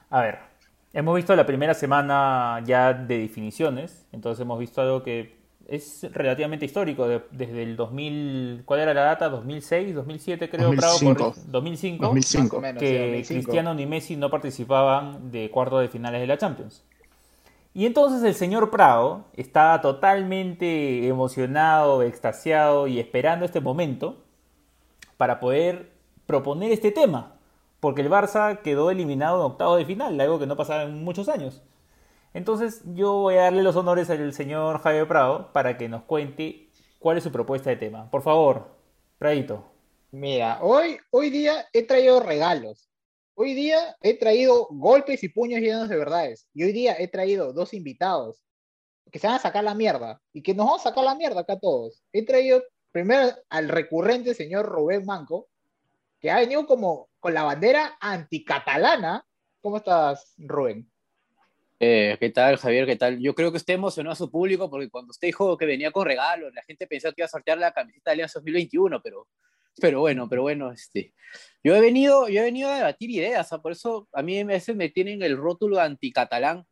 [0.09, 0.50] A ver,
[0.93, 6.65] hemos visto la primera semana ya de definiciones, entonces hemos visto algo que es relativamente
[6.65, 9.29] histórico, desde el 2000, ¿cuál era la data?
[9.29, 15.87] 2006, 2007 creo, 2005, 2005, 2005 que Cristiano ni Messi no participaban de cuartos de
[15.87, 16.83] finales de la Champions.
[17.73, 24.17] Y entonces el señor Prado estaba totalmente emocionado, extasiado y esperando este momento
[25.15, 25.91] para poder
[26.25, 27.35] proponer este tema,
[27.81, 31.27] porque el Barça quedó eliminado en octavo de final, algo que no pasaba en muchos
[31.27, 31.61] años.
[32.33, 36.69] Entonces yo voy a darle los honores al señor Javier Prado para que nos cuente
[36.99, 38.09] cuál es su propuesta de tema.
[38.09, 38.69] Por favor,
[39.17, 39.65] Pradito.
[40.11, 42.87] Mira, hoy, hoy día he traído regalos.
[43.33, 46.47] Hoy día he traído golpes y puños llenos de verdades.
[46.53, 48.43] Y hoy día he traído dos invitados
[49.11, 51.41] que se van a sacar la mierda y que nos vamos a sacar la mierda
[51.41, 52.03] acá todos.
[52.13, 55.47] He traído primero al recurrente señor Rubén Manco,
[56.21, 59.25] que ha venido como con la bandera anticatalana.
[59.59, 60.89] ¿Cómo estás, Rubén?
[61.79, 62.85] Eh, ¿Qué tal, Javier?
[62.85, 63.19] ¿Qué tal?
[63.19, 66.05] Yo creo que usted emocionó a su público porque cuando usted dijo que venía con
[66.05, 69.27] regalos, la gente pensó que iba a sortear la camiseta de Alianza 2021, pero,
[69.79, 71.15] pero bueno, pero bueno, este,
[71.63, 74.75] yo he venido, yo he venido a debatir ideas, por eso a mí a veces
[74.75, 76.67] me tienen el rótulo anticatalán,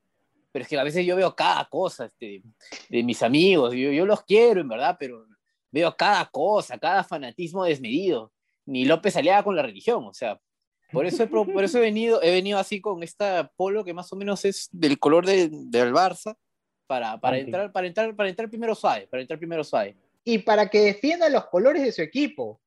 [0.52, 2.44] pero es que a veces yo veo cada cosa este,
[2.90, 5.26] de mis amigos, yo, yo los quiero en verdad, pero
[5.72, 8.32] veo cada cosa, cada fanatismo desmedido.
[8.70, 10.40] Ni López salía con la religión, o sea,
[10.92, 14.12] por eso, he, por eso he, venido, he venido así con esta polo que más
[14.14, 16.36] o menos es del color de, del Barça
[16.88, 19.96] para, para, entrar, para, entrar, para entrar primero suave, para entrar primero suave.
[20.24, 22.60] Y para que defienda los colores de su equipo,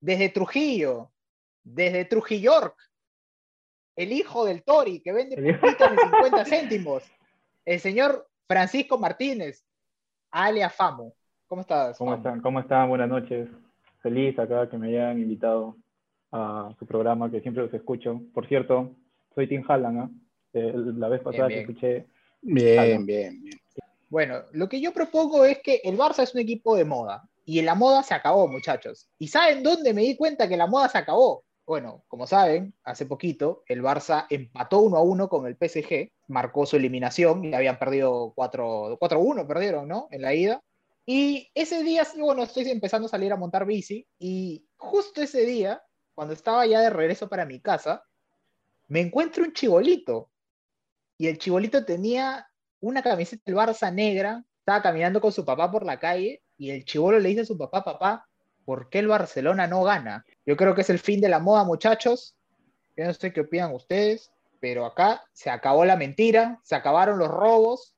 [0.00, 1.10] desde Trujillo,
[1.62, 2.76] desde Trujillork,
[3.96, 7.02] el hijo del Tori que vende de 50 céntimos,
[7.66, 9.64] el señor Francisco Martínez,
[10.30, 11.14] alia Famo.
[11.46, 11.98] ¿Cómo estás?
[11.98, 12.40] ¿Cómo están?
[12.40, 12.88] ¿Cómo están?
[12.88, 13.48] Buenas noches.
[14.00, 15.76] Feliz acá que me hayan invitado
[16.32, 18.20] a su programa, que siempre los escucho.
[18.32, 18.96] Por cierto,
[19.34, 20.10] soy Tim Hallan, ¿ah?
[20.52, 22.06] eh, la vez pasada que escuché.
[22.42, 23.60] Bien, bien, bien.
[24.08, 27.62] Bueno, lo que yo propongo es que el Barça es un equipo de moda y
[27.62, 29.08] la moda se acabó, muchachos.
[29.18, 31.44] ¿Y saben dónde me di cuenta que la moda se acabó?
[31.66, 36.66] Bueno, como saben, hace poquito el Barça empató 1 a 1 con el PSG, marcó
[36.66, 40.08] su eliminación y habían perdido 4 a 1, perdieron, ¿no?
[40.10, 40.60] En la ida.
[41.06, 45.82] Y ese día, bueno, estoy empezando a salir a montar bici y justo ese día
[46.14, 48.04] cuando estaba ya de regreso para mi casa,
[48.88, 50.30] me encuentro un chibolito.
[51.16, 52.46] Y el chibolito tenía
[52.80, 56.84] una camiseta del Barça negra, estaba caminando con su papá por la calle y el
[56.84, 58.26] chibolo le dice a su papá, papá,
[58.64, 60.24] ¿por qué el Barcelona no gana?
[60.44, 62.36] Yo creo que es el fin de la moda, muchachos.
[62.96, 67.28] Yo no sé qué opinan ustedes, pero acá se acabó la mentira, se acabaron los
[67.28, 67.96] robos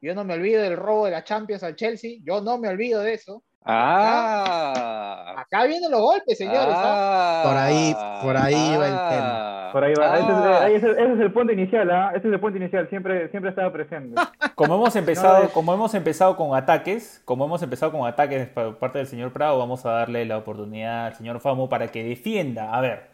[0.00, 2.18] Yo no me olvido del robo de la Champions al Chelsea.
[2.22, 3.42] Yo no me olvido de eso.
[3.68, 5.34] Ah.
[5.38, 6.74] Acá vienen los golpes, señores.
[6.76, 7.42] ¿ah?
[7.44, 9.68] por ahí, por ahí va el tema.
[9.72, 10.68] Por ahí va.
[10.68, 12.12] Ese, es, el punto inicial, ¿ah?
[12.14, 12.88] Ese es el punto inicial.
[12.88, 14.14] Siempre, siempre estaba presente.
[14.54, 18.98] Como hemos empezado, como hemos empezado con ataques, como hemos empezado con ataques por parte
[18.98, 22.72] del señor Prado, vamos a darle la oportunidad al señor Famo para que defienda.
[22.72, 23.10] A ver,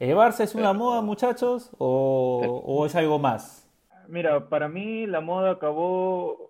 [0.00, 3.67] ¿el Barça es una moda, muchachos, o, o es algo más?
[4.08, 6.48] Mira, para mí la moda acabó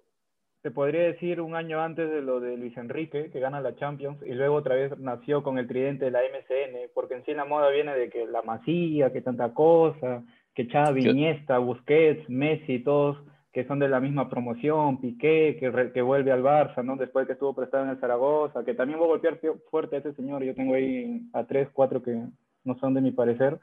[0.62, 4.20] te podría decir un año antes de lo de Luis Enrique, que gana la Champions,
[4.26, 7.44] y luego otra vez nació con el tridente de la MCN, porque en sí la
[7.44, 13.18] moda viene de que la Masía, que tanta cosa, que Xavi, Iniesta, Busquets, Messi, todos
[13.52, 16.96] que son de la misma promoción, Piqué, que, que vuelve al Barça, ¿no?
[16.96, 19.40] Después que estuvo prestado en el Zaragoza, que también va a golpear
[19.70, 22.22] fuerte a ese señor, yo tengo ahí a tres, cuatro que
[22.64, 23.58] no son de mi parecer,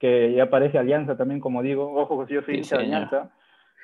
[0.00, 3.30] que ya aparece Alianza también, como digo, ojo, yo soy hincha de Alianza,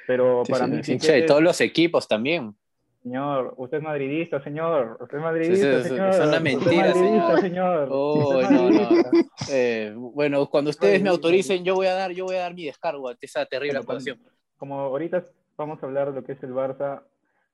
[0.07, 0.83] pero para mí...
[0.83, 2.57] Sí, de todos los equipos también.
[3.03, 4.99] Señor, usted es madridista, señor.
[5.01, 6.09] Usted es madridista, señor.
[6.09, 6.93] Es una mentira,
[7.41, 7.89] señor.
[7.89, 8.89] Oh, no, no.
[9.49, 12.65] Eh, bueno, cuando ustedes me autoricen, yo voy a dar, yo voy a dar mi
[12.65, 14.19] descargo ante esa terrible acusación.
[14.57, 15.23] Como ahorita
[15.57, 17.03] vamos a hablar de lo que es el Barça,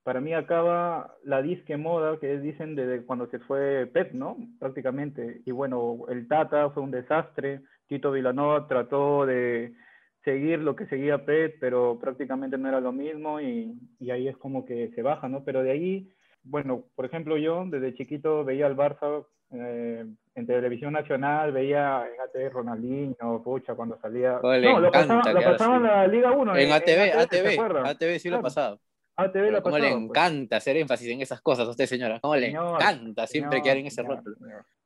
[0.05, 4.39] para mí acaba la disque moda que dicen desde cuando se fue Pep, ¿no?
[4.59, 5.43] Prácticamente.
[5.45, 7.61] Y bueno, el Tata fue un desastre.
[7.93, 9.75] Tito Vilanova trató de
[10.25, 14.37] seguir lo que seguía Pet, pero prácticamente no era lo mismo y, y, ahí es
[14.39, 15.45] como que se baja, ¿no?
[15.45, 16.11] Pero de ahí,
[16.43, 22.19] bueno, por ejemplo, yo desde chiquito veía al Barça eh, en televisión nacional, veía en
[22.23, 24.41] ATV Ronaldinho, pucha, cuando salía.
[24.43, 26.57] no, lo pasaba, lo pasaba en la Liga 1.
[26.57, 28.81] En, ATV, ATV, ATV, sí lo ha pasado.
[29.17, 30.03] ATV lo ¿Cómo le pues.
[30.03, 32.19] encanta hacer énfasis en esas cosas a usted, señora?
[32.21, 34.37] ¿Cómo le encanta siempre quedar en ese rótulo?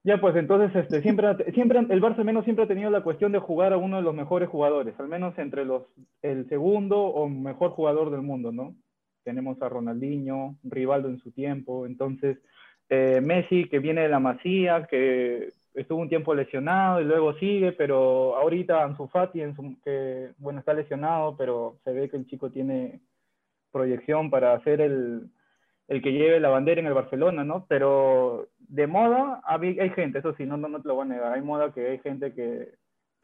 [0.06, 3.32] Ya, pues entonces este, siempre, siempre el Barça al menos siempre ha tenido la cuestión
[3.32, 5.82] de jugar a uno de los mejores jugadores, al menos entre los
[6.22, 8.76] el segundo o mejor jugador del mundo, ¿no?
[9.24, 12.38] Tenemos a Ronaldinho, Rivaldo en su tiempo, entonces
[12.88, 17.72] eh, Messi que viene de la Masía, que estuvo un tiempo lesionado y luego sigue,
[17.72, 22.28] pero ahorita Ansu Fati, en su, que bueno está lesionado, pero se ve que el
[22.28, 23.00] chico tiene
[23.72, 25.30] proyección para hacer el,
[25.88, 27.66] el que lleve la bandera en el Barcelona, ¿no?
[27.68, 31.42] Pero de moda hay, gente, eso sí, no, no, te lo voy a negar, hay
[31.42, 32.74] moda que hay gente que,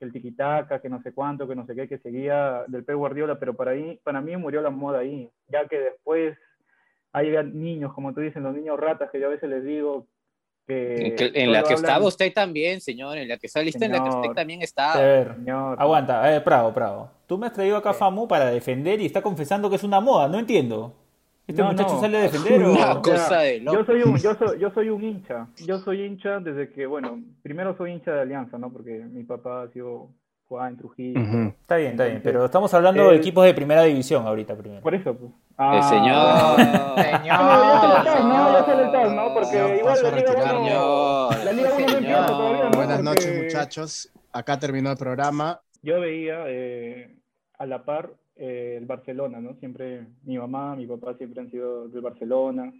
[0.00, 3.38] el tiquitaca, que no sé cuánto, que no sé qué, que seguía del Pep Guardiola,
[3.38, 6.36] pero para, ahí, para mí murió la moda ahí, ya que después
[7.12, 10.06] hay niños, como tú dices, los niños ratas, que yo a veces les digo
[10.66, 11.14] que...
[11.34, 14.10] En, la que estaba usted también, señor, en la que está lista, en la que
[14.10, 15.34] usted también está.
[15.34, 15.80] Señor.
[15.80, 17.10] Aguanta, eh, Prado, Prado.
[17.26, 20.28] Tú me has traído acá Famu para defender y está confesando que es una moda,
[20.28, 21.01] no entiendo.
[21.46, 24.88] ¿Este muchacho sale a defender Una cosa de Yo soy, un, yo, soy, yo soy
[24.90, 25.48] un hincha.
[25.66, 28.72] Yo soy hincha desde que, bueno, primero soy hincha de Alianza, ¿no?
[28.72, 30.10] Porque mi papá ha sido
[30.52, 31.20] jugaba en Trujillo.
[31.60, 32.20] Está bien, está bien.
[32.22, 34.82] Pero estamos hablando de equipos de primera división ahorita primero.
[34.82, 35.32] Por eso, pues.
[35.56, 37.16] Ah, el señor.
[37.20, 37.38] señor.
[37.40, 39.32] No, ya sale el tal, ¿no?
[39.32, 42.70] Porque igual la Liga 1 la Liga 1 no empieza todavía, ¿no?
[42.70, 44.12] Buenas noches, muchachos.
[44.32, 45.60] Acá terminó el programa.
[45.82, 47.16] Yo veía eh,
[47.58, 48.12] a la par
[48.44, 49.54] eh, el Barcelona, ¿no?
[49.60, 52.72] Siempre mi mamá, mi papá siempre han sido del Barcelona,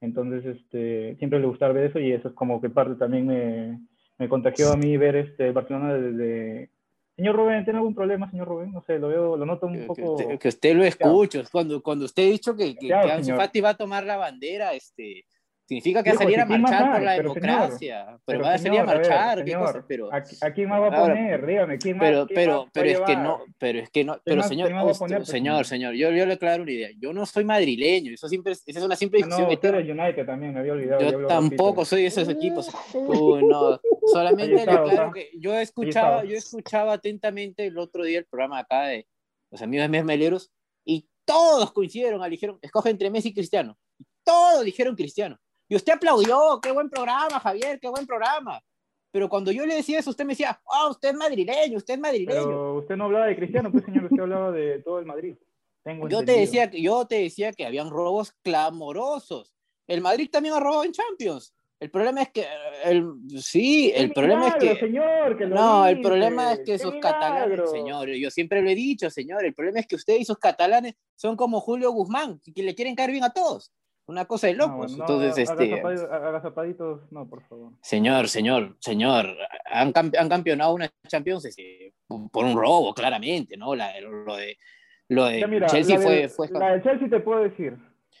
[0.00, 3.80] entonces este, siempre le gustaba ver eso y eso es como que parte también me,
[4.18, 6.70] me contagió a mí ver este Barcelona desde...
[7.16, 8.70] Señor Rubén, ¿tiene algún problema, señor Rubén?
[8.70, 10.16] No sé, lo veo, lo noto un poco...
[10.38, 13.76] Que, usted lo escuche, cuando, cuando usted ha dicho que, que, que Fati va a
[13.76, 15.24] tomar la bandera, este
[15.72, 18.18] Significa que va a salir a marchar por la democracia.
[18.26, 19.84] pero, va a salir a marchar, ¿qué cosa?
[19.88, 20.20] Pero, ¿a,
[20.52, 21.46] quién más va a poner?
[21.46, 22.08] Dígame, ¿quién más?
[22.08, 26.10] Pero, pero, pero es que no, pero es que no, pero señor, señor, señor, yo,
[26.10, 26.90] yo le aclaro una idea.
[26.98, 29.48] Yo no soy madrileño, eso siempre, esa es una simple discusión.
[29.48, 31.00] No, usted United también, me había olvidado.
[31.00, 32.70] Yo tampoco soy de esos equipos.
[32.94, 33.80] no,
[34.12, 38.84] solamente le aclaro que yo escuchaba, yo escuchaba atentamente el otro día el programa acá
[38.84, 39.06] de
[39.50, 40.50] los amigos de Mesmeleros
[40.84, 43.78] y todos coincidieron, dijeron, escoge entre Messi y Cristiano.
[44.24, 45.38] Todos dijeron Cristiano.
[45.72, 48.62] Y usted aplaudió, qué buen programa, Javier, qué buen programa.
[49.10, 52.00] Pero cuando yo le decía eso, usted me decía, oh, usted es madrileño, usted es
[52.00, 52.44] madrileño.
[52.44, 55.34] Pero usted no hablaba de Cristiano, pues señor, usted hablaba de todo el Madrid.
[56.10, 59.54] yo, te decía, yo te decía que habían robos clamorosos.
[59.86, 61.54] El Madrid también ha robado en Champions.
[61.80, 62.46] El problema es que,
[62.84, 64.76] el, sí, el problema es que...
[64.76, 69.08] Señor, que no, el problema es que esos catalanes, señor, yo siempre lo he dicho,
[69.08, 72.74] señor, el problema es que usted y sus catalanes son como Julio Guzmán, que le
[72.74, 73.72] quieren caer bien a todos.
[74.12, 74.92] Una cosa de locos.
[74.92, 75.80] Entonces, este.
[75.80, 77.72] Agazapaditos, no, por favor.
[77.80, 79.34] Señor, señor, señor.
[79.64, 83.74] Han, han campeonado una Champions este, por un robo, claramente, ¿no?
[83.74, 84.58] La, lo de,
[85.08, 86.50] lo de Chelsea fue, fue.
[86.50, 87.78] La de Chelsea te puedo decir.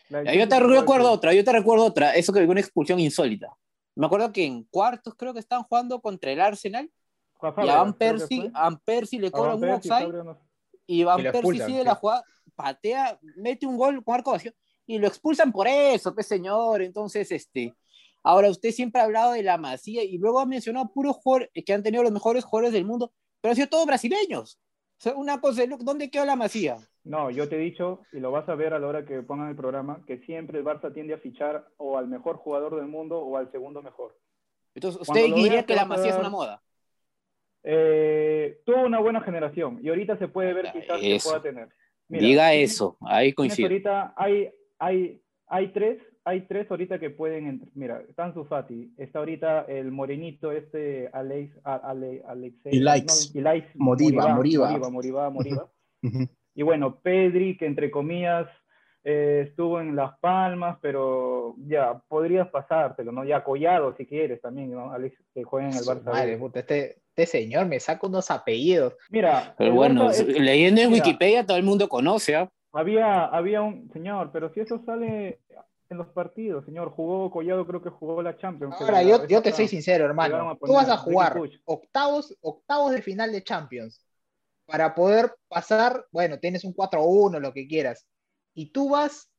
[0.08, 2.14] Yo te recuerdo otra, yo te recuerdo otra.
[2.14, 3.48] Eso que fue una expulsión insólita.
[3.94, 6.90] Me acuerdo que en cuartos creo que estaban jugando contra el Arsenal.
[7.62, 10.36] y a Van Persie, le cobran un offside
[10.86, 12.24] y Van Persie sigue la jugada,
[12.56, 14.52] patea, mete un gol con arco vacío
[14.86, 16.82] y lo expulsan por eso, pues señor.
[16.82, 17.74] Entonces, este,
[18.22, 21.72] ahora usted siempre ha hablado de la Masía y luego ha mencionado puros jugadores que
[21.72, 24.58] han tenido los mejores jugadores del mundo, pero han sido todos brasileños.
[24.98, 26.76] O sea, una cosa, ¿dónde quedó la Masía?
[27.04, 29.48] No, yo te he dicho, y lo vas a ver a la hora que pongan
[29.48, 33.18] el programa, que siempre el Barça tiende a fichar o al mejor jugador del mundo
[33.18, 34.16] o al segundo mejor.
[34.74, 36.62] Entonces, ¿usted diría que la Masía es una moda?
[37.64, 41.68] Eh, tuvo una buena generación y ahorita se puede ver quizás que pueda tener.
[42.08, 43.68] Diga eso, ahí coincido.
[43.68, 44.50] Ahorita hay,
[44.82, 50.50] hay, hay tres, hay tres ahorita que pueden, mira, están Sufati, está ahorita el morenito
[50.50, 52.82] este Alex, Ale, Alexei,
[53.76, 55.70] Moriba, Moriba, Moriba, Moriba,
[56.54, 58.46] Y bueno, Pedri, que entre comillas
[59.04, 63.24] eh, estuvo en Las Palmas, pero ya, podrías pasártelo, ¿no?
[63.24, 64.90] Ya Collado, si quieres, también, ¿no?
[64.90, 66.04] Alex, que juega en el Barça.
[66.04, 68.96] Madre, este, este, señor me saca unos apellidos.
[69.10, 69.54] Mira.
[69.56, 72.50] Pero bueno, leyendo en Wikipedia todo el mundo conoce, ¿ah?
[72.72, 75.40] Había, había un, señor, pero si eso sale
[75.90, 78.74] en los partidos, señor, jugó Collado, creo que jugó la Champions.
[78.80, 80.58] Ahora, yo, yo te soy sincero, hermano.
[80.58, 84.04] Tú vas a jugar octavos, octavos de final de Champions
[84.64, 88.06] para poder pasar, bueno, tienes un 4-1, lo que quieras,
[88.54, 89.30] y tú vas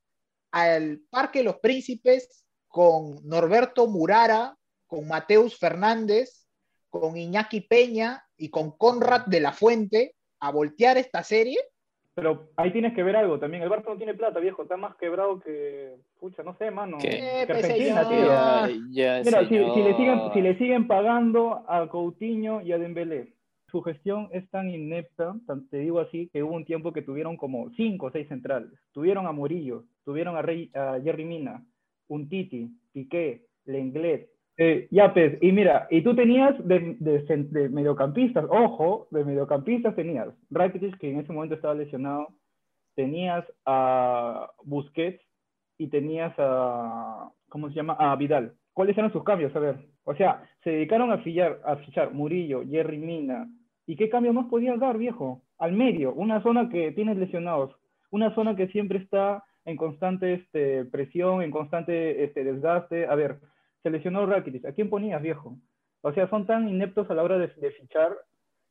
[0.52, 6.46] al Parque de los Príncipes con Norberto Murara, con Mateus Fernández,
[6.90, 11.58] con Iñaki Peña y con Conrad de la Fuente a voltear esta serie.
[12.16, 13.64] Pero ahí tienes que ver algo también.
[13.64, 14.64] El Barça no tiene plata, viejo.
[14.64, 15.96] Está más quebrado que.
[16.20, 16.98] Pucha, no sé, mano.
[17.00, 18.76] Que Argentina, tío.
[19.26, 23.34] Mira, si, le siguen, si le siguen pagando a Coutinho y a Dembélé
[23.74, 25.36] su gestión es tan inepta,
[25.72, 28.70] te digo así, que hubo un tiempo que tuvieron como cinco o seis centrales.
[28.92, 31.66] Tuvieron a Murillo, tuvieron a, Rey, a Jerry Mina,
[32.08, 35.38] un Titi, Piqué, Lenglet, eh, Yapes.
[35.42, 41.20] Y mira, y tú tenías de, de, mediocampistas, ojo, de mediocampistas tenías Rakitic, que en
[41.20, 42.28] ese momento estaba lesionado,
[42.96, 45.22] tenías a Busquets
[45.78, 47.96] y tenías a, ¿cómo se llama?
[48.00, 48.54] A Vidal.
[48.74, 49.56] ¿Cuáles eran sus cambios?
[49.56, 53.48] A ver, o sea, se dedicaron a, fichar, a fichar Murillo, Jerry Mina,
[53.86, 55.42] ¿Y qué cambio más podías dar, viejo?
[55.58, 57.76] Al medio, una zona que tienes lesionados,
[58.12, 63.08] una zona que siempre está en constante este, presión, en constante este, desgaste.
[63.08, 63.40] A ver,
[63.84, 65.58] se lesionó Rakitic, ¿a quién ponías, viejo?
[66.02, 68.18] O sea, son tan ineptos a la hora de, fichar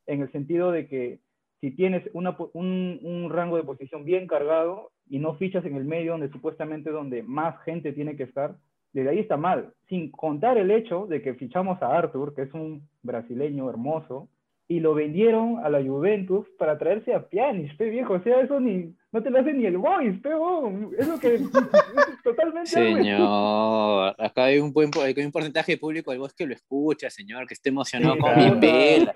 [0.06, 1.20] en el sentido de que
[1.60, 6.12] si tienes un, un, rango de posición bien cargado y no fichas en el medio
[6.12, 8.56] donde supuestamente donde más gente tiene que estar,
[8.92, 9.72] desde ahí está mal.
[9.88, 14.28] Sin contar el hecho de que fichamos a Arthur, que es un brasileño hermoso,
[14.72, 18.58] y lo vendieron a la Juventus para traerse a Pjanic, pe viejo, o sea, eso
[18.58, 20.30] ni, no te lo hace ni el Boys, pe,
[20.98, 21.42] es lo que es
[22.24, 22.70] totalmente...
[22.70, 27.10] Señor, acá hay un, buen, hay un porcentaje de público del Boys que lo escucha,
[27.10, 29.12] señor, que esté emocionado con mi pela.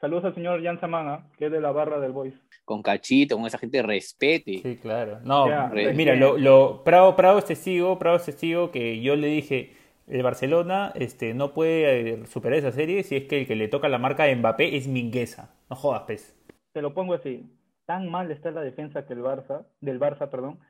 [0.00, 2.34] saludos al señor Jan Samana, que es de la barra del Boys.
[2.64, 4.60] Con Cachito, con esa gente respete.
[4.62, 5.18] Sí, claro.
[5.24, 5.48] No,
[5.94, 9.81] mira, lo, lo, Prado, Prado es testigo, Prado es testigo que yo le dije
[10.12, 13.68] el Barcelona este, no puede eh, superar esa serie si es que el que le
[13.68, 15.54] toca la marca de Mbappé es Mingueza.
[15.70, 16.36] No jodas, pez.
[16.72, 17.50] Te lo pongo así.
[17.86, 20.60] Tan mal está la defensa que el Barça, del Barça, perdón,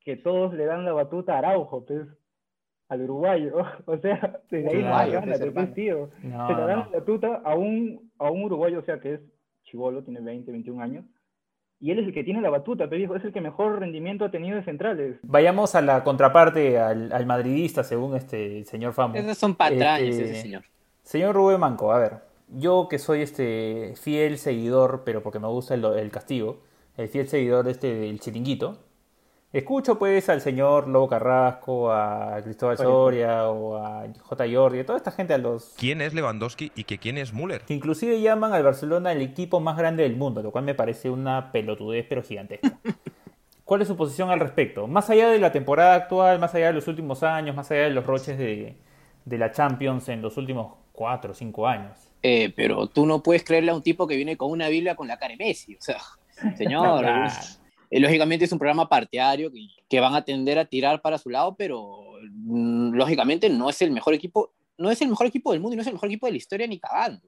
[0.00, 2.08] que todos le dan la batuta a Araujo, pues,
[2.88, 3.58] al uruguayo.
[3.86, 6.08] O sea, se ahí no gana, tío.
[6.22, 9.20] se le dan la batuta a un, a un uruguayo, o sea, que es
[9.64, 11.04] chivolo, tiene 20, 21 años,
[11.82, 14.24] y él es el que tiene la batuta, te dijo, es el que mejor rendimiento
[14.24, 15.16] ha tenido de centrales.
[15.24, 19.16] Vayamos a la contraparte, al, madridista, según este señor Famo.
[19.16, 20.62] Esos son patrañas, este, ese señor.
[21.02, 25.74] Señor Rubén Manco, a ver, yo que soy este fiel seguidor, pero porque me gusta
[25.74, 26.62] el, el castigo,
[26.96, 28.78] el fiel seguidor este del chiringuito,
[29.52, 34.44] Escucho pues al señor Lobo Carrasco, a Cristóbal Soria o a J.
[34.50, 35.74] Jordi, a toda esta gente a los...
[35.76, 37.60] ¿Quién es Lewandowski y que quién es Müller?
[37.60, 41.10] Que inclusive llaman al Barcelona el equipo más grande del mundo, lo cual me parece
[41.10, 42.78] una pelotudez pero gigantesca.
[43.66, 44.86] ¿Cuál es su posición al respecto?
[44.86, 47.90] Más allá de la temporada actual, más allá de los últimos años, más allá de
[47.90, 48.76] los roches de,
[49.26, 51.98] la Champions en los últimos cuatro o cinco años.
[52.22, 55.08] Eh, pero tú no puedes creerle a un tipo que viene con una Biblia con
[55.08, 55.98] la cara de Messi, o sea,
[56.56, 57.04] señor...
[57.92, 59.52] Eh, lógicamente es un programa partidario
[59.86, 63.90] que, van a tender a tirar para su lado, pero mm, lógicamente no es el
[63.90, 66.26] mejor equipo, no es el mejor equipo del mundo y no es el mejor equipo
[66.26, 67.20] de la historia ni cagando.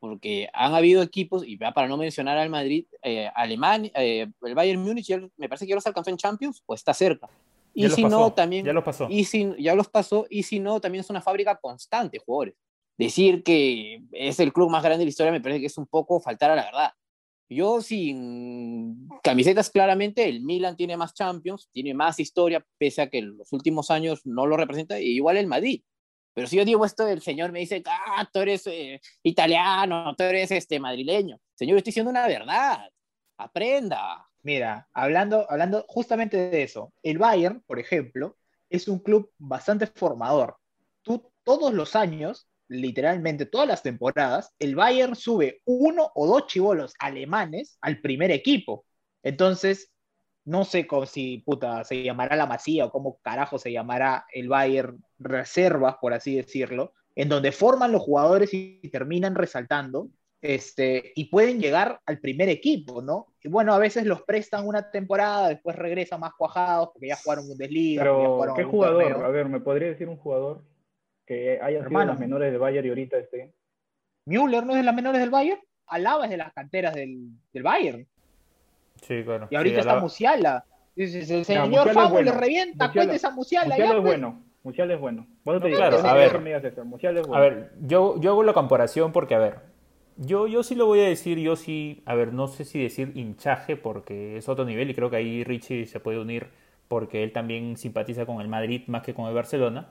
[0.00, 4.82] Porque han habido equipos, y para no mencionar al Madrid, eh, Alemania, eh, el Bayern
[4.82, 7.28] Múnich, me parece que ya los alcanzó en Champions o está cerca.
[7.72, 8.66] Y si no, también.
[8.66, 9.06] Ya los pasó.
[9.08, 10.26] Y si, ya los pasó.
[10.28, 12.54] Y si no, también es una fábrica constante de jugadores.
[12.98, 15.86] Decir que es el club más grande de la historia me parece que es un
[15.86, 16.92] poco faltar a la verdad.
[17.54, 23.18] Yo sin camisetas claramente, el Milan tiene más Champions, tiene más historia, pese a que
[23.18, 25.82] en los últimos años no lo representa, igual el Madrid.
[26.34, 30.24] Pero si yo digo esto, el señor me dice, ah, tú eres eh, italiano, tú
[30.24, 31.38] eres este, madrileño.
[31.54, 32.88] Señor, estoy diciendo una verdad.
[33.36, 34.26] Aprenda.
[34.42, 38.36] Mira, hablando, hablando justamente de eso, el Bayern, por ejemplo,
[38.70, 40.56] es un club bastante formador.
[41.02, 46.94] Tú todos los años, literalmente todas las temporadas, el Bayern sube uno o dos chivolos
[46.98, 48.84] alemanes al primer equipo.
[49.22, 49.92] Entonces,
[50.44, 54.48] no sé cómo, si puta, se llamará la Masía o cómo carajo se llamará el
[54.48, 60.08] Bayern Reservas, por así decirlo, en donde forman los jugadores y terminan resaltando
[60.42, 63.28] este, y pueden llegar al primer equipo, ¿no?
[63.44, 67.46] Y bueno, a veces los prestan una temporada, después regresan más cuajados porque ya jugaron
[67.46, 68.02] Bundesliga.
[68.02, 69.24] Pero, ¿qué jugador?
[69.24, 70.64] A ver, ¿me podría decir un jugador
[71.26, 73.52] que haya sido de las menores del Bayern y ahorita esté?
[74.26, 75.60] ¿Müller no es de las menores del Bayern?
[75.86, 78.06] Alaba es de las canteras del, del Bayern.
[79.02, 79.48] Sí, claro.
[79.50, 80.64] Y ahorita está Musiala.
[80.94, 83.74] El señor Fabo le revienta, cuéntese esa Musiala.
[83.74, 84.42] Musiala es bueno.
[84.62, 85.26] Musiala es bueno.
[85.44, 89.58] claro, a ver, a ver, yo, yo hago la comparación porque, a ver,
[90.16, 93.12] yo, yo sí lo voy a decir, yo sí, a ver, no sé si decir
[93.16, 96.48] hinchaje porque es otro nivel y creo que ahí Richie se puede unir
[96.86, 99.88] porque él también simpatiza con el Madrid más que con el Barcelona.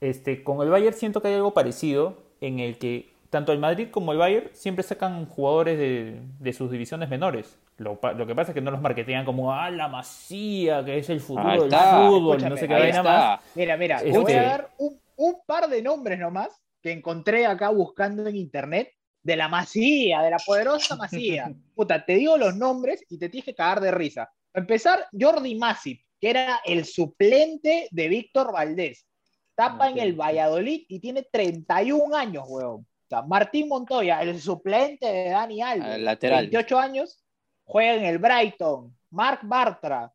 [0.00, 3.88] Este, con el Bayern siento que hay algo parecido en el que tanto el Madrid
[3.90, 7.58] como el Bayern siempre sacan jugadores de, sus divisiones menores.
[7.78, 11.20] Lo, que pasa es que no los marketean como, ah, la masía, que es el
[11.20, 13.40] futuro del fútbol, no sé qué vaina más.
[13.54, 16.48] Mira, mira, te voy a dar un, un par de nombres nomás
[16.82, 18.92] que encontré acá buscando en internet
[19.22, 21.52] de la masía, de la poderosa masía.
[21.74, 24.30] Puta, te digo los nombres y te tienes que cagar de risa.
[24.52, 29.04] Para empezar, Jordi Masip, que era el suplente de Víctor Valdés.
[29.56, 32.86] Tapa en el Valladolid y tiene 31 años, weón.
[33.26, 36.44] Martín Montoya, el suplente de Dani Alves, lateral.
[36.44, 37.24] 28 años,
[37.64, 38.96] juega en el Brighton.
[39.10, 40.12] Marc Bartra,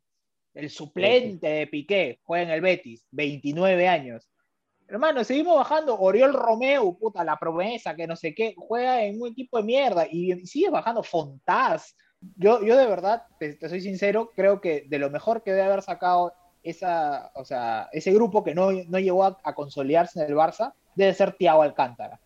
[0.53, 4.29] el suplente de Piqué, juega en el Betis, 29 años.
[4.87, 5.97] Hermano, seguimos bajando.
[5.97, 10.05] Oriol Romeo, puta, la promesa, que no sé qué, juega en un equipo de mierda
[10.05, 11.95] y sigue bajando Fontás.
[12.35, 15.81] Yo, yo de verdad, te, soy sincero, creo que de lo mejor que debe haber
[15.81, 16.33] sacado
[16.63, 21.13] esa, o sea, ese grupo que no, no llegó a, consolidarse en el Barça, debe
[21.13, 22.19] ser Thiago Alcántara.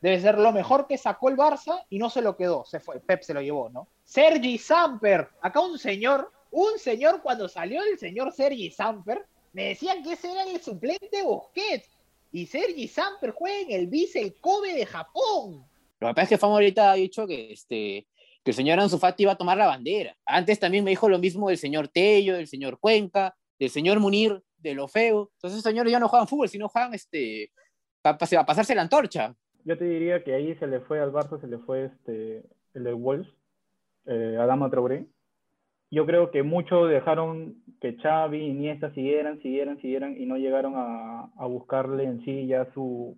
[0.00, 3.00] Debe ser lo mejor que sacó el Barça y no se lo quedó, se fue,
[3.00, 3.88] Pep se lo llevó, ¿no?
[4.04, 10.02] Sergi Samper, acá un señor, un señor cuando salió el señor Sergi Samper, me decían
[10.02, 11.88] que ese era el suplente Busquets.
[12.32, 15.66] Y Sergi Samper juega en el Vice Kobe de Japón.
[16.00, 18.06] Lo que pasa es que Famo ahorita ha dicho que, este,
[18.42, 20.16] que el señor Ansu Fati iba a tomar la bandera.
[20.24, 24.42] Antes también me dijo lo mismo del señor Tello, del señor Cuenca, del señor Munir,
[24.58, 25.30] de lo feo.
[25.34, 27.50] Entonces esos señores ya no juegan fútbol, sino juegan este,
[28.04, 29.34] a pasarse la antorcha.
[29.64, 32.44] Yo te diría que ahí se le fue al Barça, se le fue este,
[32.74, 33.28] el de Wolves,
[34.06, 34.68] eh, Adama
[35.92, 40.72] yo creo que muchos dejaron que Xavi y Iniesta siguieran, siguieran, siguieran y no llegaron
[40.74, 43.14] a, buscarle en sí ya su,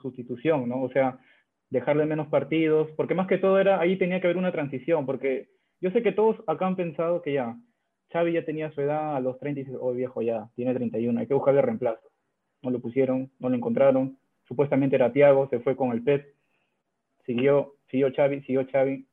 [0.00, 0.82] sustitución, ¿no?
[0.82, 1.18] O sea,
[1.68, 5.48] dejarle menos partidos, porque más que todo era, ahí tenía que haber una transición, porque
[5.82, 7.54] yo sé que todos acá han pensado que ya,
[8.12, 11.20] Xavi ya tenía su edad a los 30 y dice, oh viejo ya, tiene 31,
[11.20, 12.10] hay que buscarle reemplazo.
[12.62, 16.34] No lo pusieron, no lo encontraron, supuestamente era Thiago, se fue con el PET,
[17.24, 19.06] siguió, siguió Xavi, siguió Xavi,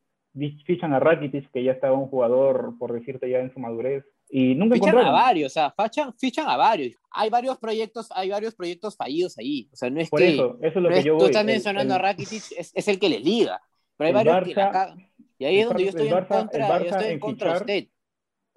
[0.64, 4.04] fichan a Rakitic, que ya estaba un jugador, por decirte, ya en su madurez.
[4.28, 6.96] Y nunca fichan a varios, o sea, fichan, fichan, a varios.
[7.10, 9.68] Hay varios proyectos, hay varios proyectos fallidos ahí.
[9.72, 10.34] O sea, no es por que.
[10.34, 11.20] Eso, eso es lo que yo voy.
[11.20, 13.60] Tú estás mencionando a Rakitic, es, es, el que les liga.
[13.96, 14.96] Pero hay varios que acá,
[15.38, 17.88] Y ahí es donde yo estoy en contra, yo estoy en, contra de usted.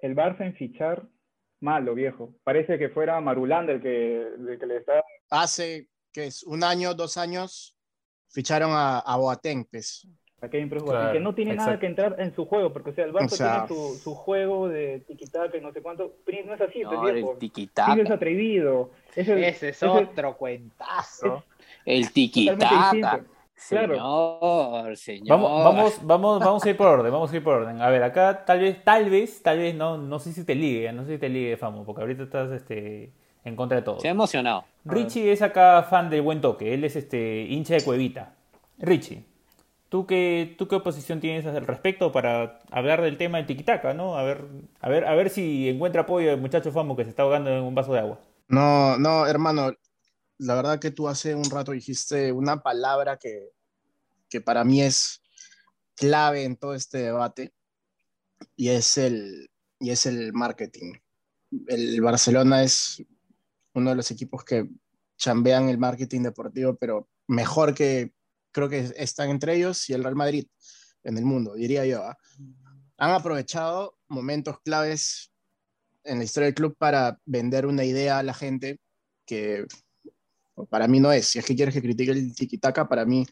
[0.00, 1.06] El Barça en fichar,
[1.60, 2.34] malo, viejo.
[2.44, 5.02] Parece que fuera Marulanda el que, el que le está.
[5.30, 7.76] Hace, que es un año, dos años,
[8.28, 10.08] ficharon a, a Boateng, pues
[10.40, 13.12] a Kevin que no tiene nada que entrar en su juego, porque o sea, el
[13.12, 16.14] Barça tiene su, su, juego de tiquitaca y no sé cuánto.
[16.24, 18.00] Prince no es así, no, el tiquitaca.
[18.00, 18.92] es atrevido.
[19.16, 21.44] Ese es otro cuentazo.
[21.84, 23.24] el tiquitaca.
[23.68, 24.94] Claro.
[24.94, 27.80] Señor, Vamos, vamos, vamos, vamos a ir por orden, vamos a ir por orden.
[27.82, 30.92] A ver, acá tal vez, tal vez, tal vez, no, no sé si te ligue,
[30.92, 33.12] no sé si te ligue, Famo, porque ahorita estás este,
[33.44, 34.00] en contra de todo.
[34.00, 34.64] Se ha emocionado.
[34.84, 38.34] Richie es acá fan del buen toque, él es este hincha de Cuevita.
[38.78, 39.24] Richie,
[39.88, 44.18] ¿Tú qué, ¿Tú qué posición tienes al respecto para hablar del tema de tiquitaca, no?
[44.18, 44.44] A ver,
[44.80, 47.62] a ver, a ver si encuentra apoyo el muchacho Famo que se está ahogando en
[47.62, 48.18] un vaso de agua.
[48.48, 49.72] No, no, hermano,
[50.38, 53.50] la verdad que tú hace un rato dijiste una palabra que,
[54.28, 55.22] que para mí es
[55.96, 57.52] clave en todo este debate
[58.56, 60.94] y es el, y es el marketing.
[61.66, 63.02] El Barcelona es
[63.74, 64.68] uno de los equipos que
[65.16, 68.12] chambean el marketing deportivo, pero mejor que
[68.52, 70.46] creo que están entre ellos y el Real Madrid
[71.02, 72.02] en el mundo, diría yo.
[72.04, 72.16] ¿ah?
[72.98, 75.32] Han aprovechado momentos claves
[76.04, 78.80] en la historia del club para vender una idea a la gente
[79.26, 79.66] que
[80.66, 81.28] para mí no es.
[81.28, 83.26] Si es que quieres que critique el tiki-taka, para mí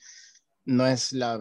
[0.66, 1.38] no es la,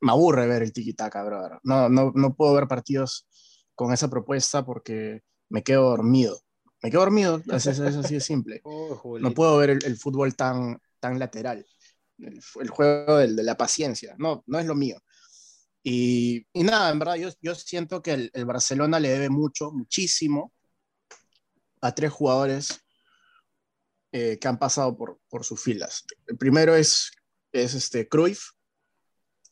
[0.00, 1.58] me aburre ver el tiki-taka, brother.
[1.62, 3.26] No, no, no puedo ver partidos
[3.74, 6.40] con esa propuesta porque me quedo dormido.
[6.82, 8.60] Me quedo dormido, es, es, es así de simple.
[8.68, 11.64] Oh, No puedo ver el, el fútbol tan, tan lateral.
[12.18, 14.14] El, el juego del- de la paciencia.
[14.18, 14.98] No, no es lo mío.
[15.82, 19.70] Y, y nada, en verdad, yo, yo siento que el, el Barcelona le debe mucho,
[19.72, 20.52] muchísimo,
[21.80, 22.80] a tres jugadores
[24.12, 26.04] eh, que han pasado por, por sus filas.
[26.26, 27.10] El primero es,
[27.52, 28.50] es este Cruyff,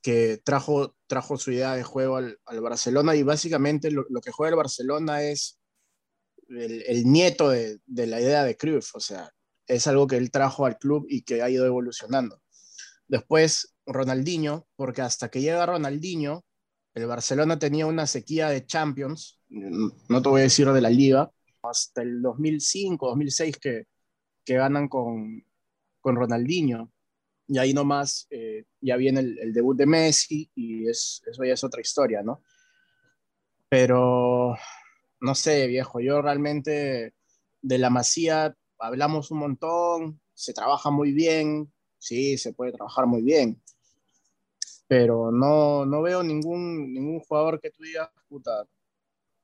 [0.03, 4.31] que trajo, trajo su idea de juego al, al Barcelona y básicamente lo, lo que
[4.31, 5.59] juega el Barcelona es
[6.49, 9.31] el, el nieto de, de la idea de Cruyff, o sea,
[9.67, 12.41] es algo que él trajo al club y que ha ido evolucionando.
[13.09, 16.45] Después, Ronaldinho, porque hasta que llega Ronaldinho,
[16.95, 21.31] el Barcelona tenía una sequía de Champions, no te voy a decir de la liga,
[21.63, 23.87] hasta el 2005, 2006 que,
[24.45, 25.45] que ganan con,
[26.01, 26.93] con Ronaldinho.
[27.47, 31.65] Y ahí nomás eh, ya viene el, debut de Messi y es, eso ya es
[31.65, 32.43] otra historia, ¿no?
[33.69, 34.57] Pero,
[35.21, 37.15] no sé, viejo, yo realmente
[37.61, 43.23] de la Masía hablamos un montón, se trabaja muy bien, sí, se puede trabajar muy
[43.23, 43.63] bien,
[44.87, 48.67] pero no, no veo ningún, ningún jugador que tú digas, puta,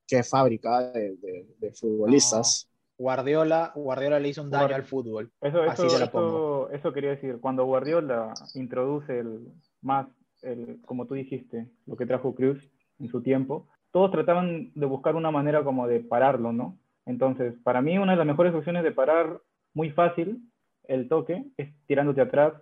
[0.07, 1.15] qué fábrica de,
[1.57, 2.70] de futbolistas.
[3.01, 5.31] Guardiola, Guardiola le hizo un daño al fútbol.
[5.41, 7.39] Eso, eso, eso, eso, quería decir.
[7.41, 9.47] Cuando Guardiola introduce el
[9.81, 10.07] más,
[10.43, 12.59] el, como tú dijiste, lo que trajo Cruz
[12.99, 16.77] en su tiempo, todos trataban de buscar una manera como de pararlo, ¿no?
[17.07, 19.41] Entonces, para mí una de las mejores opciones de parar
[19.73, 20.39] muy fácil
[20.87, 22.53] el toque es tirándote atrás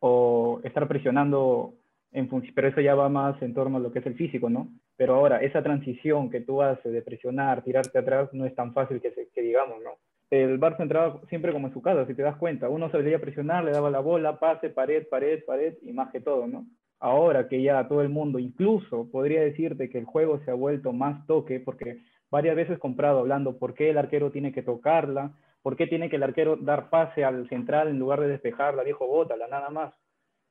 [0.00, 1.74] o estar presionando
[2.12, 4.68] en pero eso ya va más en torno a lo que es el físico, ¿no?
[4.96, 9.00] Pero ahora, esa transición que tú haces de presionar, tirarte atrás, no es tan fácil
[9.00, 9.90] que, digamos, ¿no?
[10.30, 12.68] El Barça entraba siempre como en su casa, si te das cuenta.
[12.68, 16.46] Uno debería presionar, le daba la bola, pase, pared, pared, pared, y más que todo,
[16.46, 16.66] ¿no?
[16.98, 20.92] Ahora que ya todo el mundo, incluso podría decirte que el juego se ha vuelto
[20.92, 21.98] más toque, porque
[22.30, 25.32] varias veces comprado hablando por qué el arquero tiene que tocarla,
[25.62, 29.06] por qué tiene que el arquero dar pase al central en lugar de despejarla, viejo,
[29.06, 29.94] bótala, nada más.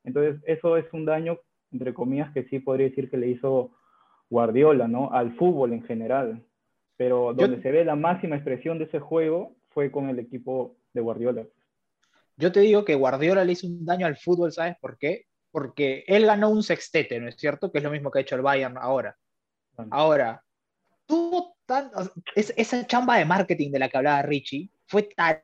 [0.04, 1.40] Entonces, eso es un daño,
[1.72, 3.72] entre comillas, que sí podría decir que le hizo
[4.30, 5.12] Guardiola, ¿no?
[5.12, 6.44] Al fútbol en general.
[6.98, 7.62] Pero donde Yo...
[7.62, 11.46] se ve la máxima expresión de ese juego fue con el equipo de Guardiola.
[12.38, 15.26] Yo te digo que Guardiola le hizo un daño al fútbol, ¿sabes por qué?
[15.52, 17.72] Porque él ganó un sextete, ¿no es cierto?
[17.72, 19.18] Que es lo mismo que ha hecho el Bayern ahora.
[19.76, 19.90] Bueno.
[19.94, 20.44] Ahora,
[21.06, 21.92] tuvo tan,
[22.36, 25.44] es, esa chamba de marketing de la que hablaba Richie fue tal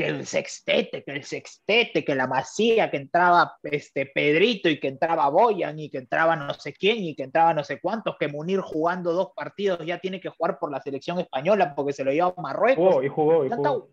[0.00, 4.88] que el sextete, que el sextete, que la masía, que entraba este Pedrito y que
[4.88, 8.28] entraba Boyan y que entraba no sé quién y que entraba no sé cuántos, que
[8.28, 12.12] Munir jugando dos partidos ya tiene que jugar por la selección española porque se lo
[12.12, 12.82] lleva a Marruecos.
[12.82, 13.90] Jugó y jugó y tanta, jugó.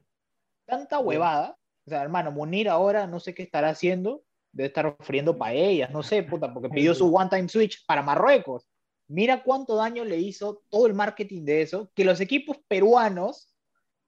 [0.66, 1.58] tanta huevada.
[1.86, 6.04] O sea, hermano, Munir ahora no sé qué estará haciendo, debe estar ofriendo paellas, no
[6.04, 8.66] sé, puta, porque pidió su one-time switch para Marruecos.
[9.10, 13.57] Mira cuánto daño le hizo todo el marketing de eso, que los equipos peruanos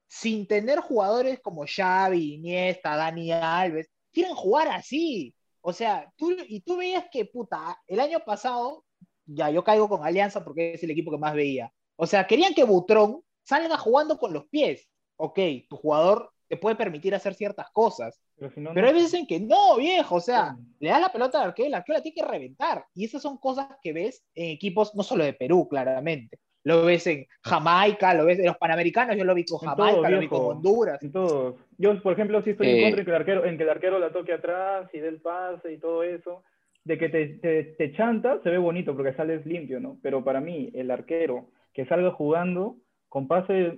[0.09, 5.35] sin tener jugadores como Xavi, Iniesta, Dani Alves, quieren jugar así.
[5.61, 8.85] O sea, tú, y tú veías que, puta, el año pasado,
[9.25, 11.71] ya yo caigo con Alianza porque es el equipo que más veía.
[11.95, 14.89] O sea, querían que Butrón salga jugando con los pies.
[15.17, 15.39] Ok,
[15.69, 18.19] tu jugador te puede permitir hacer ciertas cosas.
[18.35, 18.87] Pero, si no, pero no.
[18.87, 20.75] hay veces en que no, viejo, o sea, sí.
[20.79, 22.83] le das la pelota al arquero, el arquero la tiene que reventar.
[22.95, 26.39] Y esas son cosas que ves en equipos, no solo de Perú, claramente,
[26.69, 30.09] lo ves en Jamaica, lo ves en los Panamericanos, yo lo vi con Jamaica, todo,
[30.09, 31.01] lo vi con Honduras.
[31.01, 31.55] En todos.
[31.79, 33.69] Yo, por ejemplo, sí estoy eh, en contra en que, el arquero, en que el
[33.69, 36.43] arquero la toque atrás y dé el pase y todo eso.
[36.83, 39.97] De que te, te, te, chanta, se ve bonito porque sales limpio, ¿no?
[40.01, 42.77] Pero para mí, el arquero que salga jugando
[43.09, 43.75] con pase,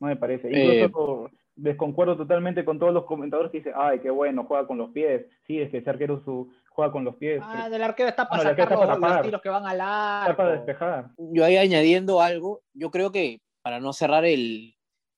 [0.00, 0.48] no me parece.
[0.48, 4.78] Incluso eh, desconcuerdo totalmente con todos los comentadores que dicen, ay, qué bueno, juega con
[4.78, 5.26] los pies.
[5.46, 7.42] Sí, es que ese arquero su, juega con los pies.
[7.42, 10.30] Ah, del arquero está para bueno, sacar los, los, tiros que van al arco.
[10.30, 11.10] Está para despejar.
[11.16, 14.76] Yo ahí añadiendo algo, yo creo que para no cerrar el,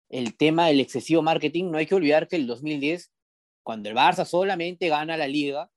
[0.08, 3.10] el tema del excesivo marketing, no hay que olvidar que el 2010,
[3.64, 5.68] cuando el Barça solamente gana la liga,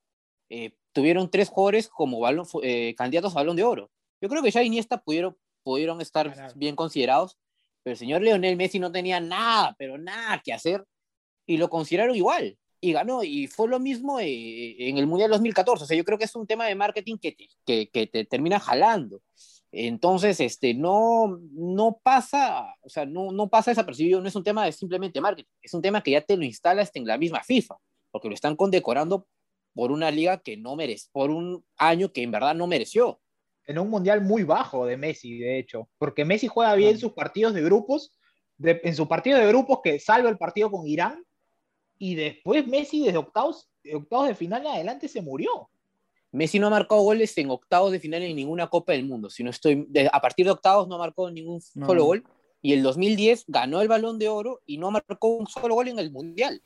[0.50, 3.92] eh, tuvieron tres jugadores como balón, eh, candidatos a balón de oro.
[4.22, 6.54] Yo creo que ya Iniesta pudieron, pudieron estar claro.
[6.56, 7.40] bien considerados,
[7.82, 10.86] pero el señor Leonel Messi no tenía nada, pero nada que hacer,
[11.48, 15.84] y lo consideraron igual y ganó, y fue lo mismo eh, en el Mundial 2014,
[15.84, 18.26] o sea, yo creo que es un tema de marketing que te, que, que te
[18.26, 19.22] termina jalando,
[19.72, 24.66] entonces, este, no, no pasa, o sea, no, no pasa desapercibido, no es un tema
[24.66, 27.78] de simplemente marketing, es un tema que ya te lo instalas en la misma FIFA,
[28.12, 29.28] porque lo están condecorando
[29.74, 33.22] por una liga que no merece, por un año que en verdad no mereció.
[33.66, 37.54] En un mundial muy bajo de Messi, de hecho, porque Messi juega bien sus partidos
[37.54, 38.12] de grupos,
[38.58, 41.24] de, en su partido de grupos que salva el partido con Irán,
[42.04, 45.70] y después Messi desde octavos, octavos de final en adelante se murió.
[46.32, 49.30] Messi no ha marcado goles en octavos de final en ninguna Copa del Mundo.
[49.30, 51.86] Si no estoy, de- a partir de octavos no ha marcado ningún No.
[51.86, 52.24] solo gol.
[52.64, 55.99] Y el 2010 ganó el Balón de Oro y no marcó un solo gol en
[55.99, 56.62] el Mundial.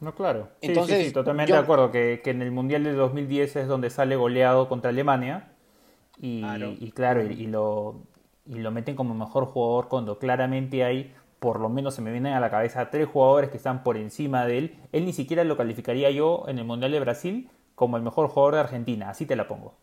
[0.00, 0.50] No, claro.
[0.60, 1.90] Sí, Entonces, sí, sí, totalmente yo- de acuerdo.
[1.90, 5.52] Que, que en el Mundial de 2010 es donde sale goleado contra Alemania.
[6.20, 6.74] Y Claro.
[6.78, 8.02] y claro, y, y lo,
[8.46, 12.34] y lo meten como mejor jugador cuando claramente hay, por lo menos se me vienen
[12.34, 14.78] a la cabeza, tres jugadores que están por encima de él.
[14.92, 18.54] Él ni siquiera lo calificaría yo en el Mundial de Brasil como el mejor jugador
[18.54, 19.10] de Argentina.
[19.10, 19.74] Así te la pongo.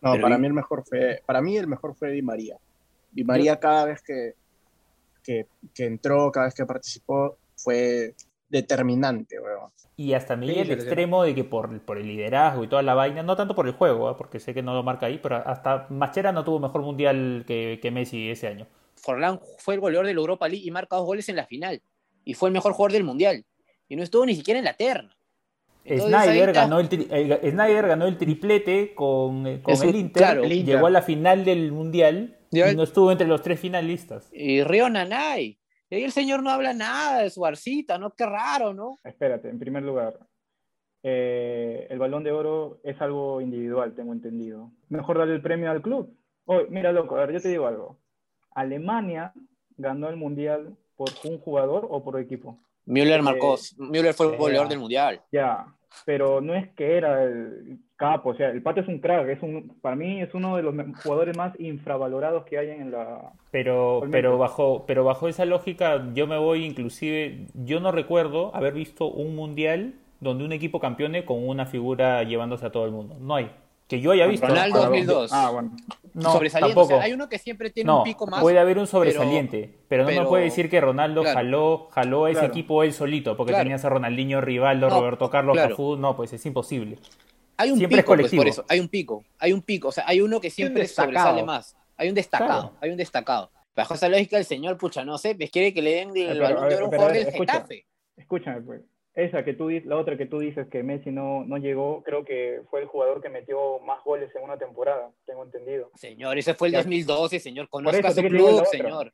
[0.00, 2.58] No, Pero para y- mí el mejor fue, para mí el mejor fue Di María.
[3.10, 4.34] Di María cada vez que,
[5.22, 8.16] que, que entró, cada vez que participó, fue
[8.48, 9.72] determinante, weón.
[9.96, 12.82] Y hasta me Sí, llega el extremo de que por, por el liderazgo y toda
[12.82, 14.16] la vaina, no tanto por el juego, ¿ah?
[14.16, 17.78] porque sé que no lo marca ahí, pero hasta Machera no tuvo mejor mundial que,
[17.80, 18.66] que Messi ese año.
[19.04, 21.82] Forlán fue el goleador de la Europa League y marca dos goles en la final.
[22.24, 23.44] Y fue el mejor jugador del Mundial.
[23.88, 25.14] Y no estuvo ni siquiera en la terna.
[25.84, 26.60] Entonces, Snyder está.
[26.62, 30.42] ganó, el tri- el- Snyder ganó el triplete con, eh, con el Inter, claro.
[30.44, 30.76] El Inter.
[30.76, 34.30] llegó a la final del mundial y no estuvo entre los tres finalistas.
[34.32, 35.58] Y Río Nanay.
[35.90, 38.14] Y ahí el señor no habla nada de su barcita, ¿no?
[38.14, 38.98] Qué raro, ¿no?
[39.04, 40.18] Espérate, en primer lugar,
[41.02, 44.72] eh, el balón de oro es algo individual, tengo entendido.
[44.88, 46.16] Mejor darle el premio al club.
[46.46, 47.98] Oh, mira, loco, a ver, yo te digo algo.
[48.54, 49.32] Alemania
[49.76, 52.58] ganó el mundial por un jugador o por equipo.
[52.86, 53.56] Müller Eh, marcó.
[53.78, 55.20] Müller fue el eh, goleador del Mundial.
[55.32, 55.66] Ya,
[56.04, 59.42] pero no es que era el capo, o sea, el Pato es un crack, es
[59.42, 63.32] un, para mí es uno de los jugadores más infravalorados que hay en la...
[63.50, 68.74] Pero, pero, bajo, pero bajo esa lógica, yo me voy inclusive, yo no recuerdo haber
[68.74, 73.16] visto un mundial donde un equipo campeone con una figura llevándose a todo el mundo.
[73.20, 73.50] No hay.
[73.88, 74.46] Que yo haya visto.
[74.46, 75.32] Ronaldo Ah, 2002.
[75.32, 75.70] Ah, bueno.
[76.14, 76.74] No, sobresaliente.
[76.74, 76.94] tampoco.
[76.94, 78.40] O sea, hay uno que siempre tiene No, un pico más.
[78.40, 81.36] puede haber un sobresaliente, pero, no me puede decir que Ronaldo claro.
[81.36, 82.52] jaló, jaló a ese Claro.
[82.54, 83.64] equipo él solito, porque Claro.
[83.64, 85.70] tenías a Ronaldinho, Rivaldo, No, Roberto Carlos, claro.
[85.70, 86.98] Cafú, no, pues es imposible.
[87.56, 88.40] Hay un Siempre es pico, pues, colectivo.
[88.42, 88.64] por eso.
[88.68, 89.24] Hay un pico.
[89.38, 89.88] Hay un pico.
[89.88, 91.12] O sea, hay uno que siempre destacado.
[91.12, 91.76] sobresale más.
[91.96, 92.60] Hay un destacado.
[92.62, 92.76] Claro.
[92.80, 93.50] Hay un destacado.
[93.76, 96.40] Bajo esa lógica, el señor, pucha, no sé, pues quiere que le den el Pero,
[96.44, 97.52] balón de oro a un jugador del escucha.
[97.54, 97.86] Getafe.
[98.16, 98.80] Escúchame, pues.
[99.16, 102.24] Esa que tú dices, la otra que tú dices que Messi no, no llegó, creo
[102.24, 105.88] que fue el jugador que metió más goles en una temporada, tengo entendido.
[105.94, 106.78] Señor, ese fue el Ya.
[106.80, 107.68] 2012, señor.
[107.68, 109.12] Conozca eso, su ¿qué te digo la club, señor.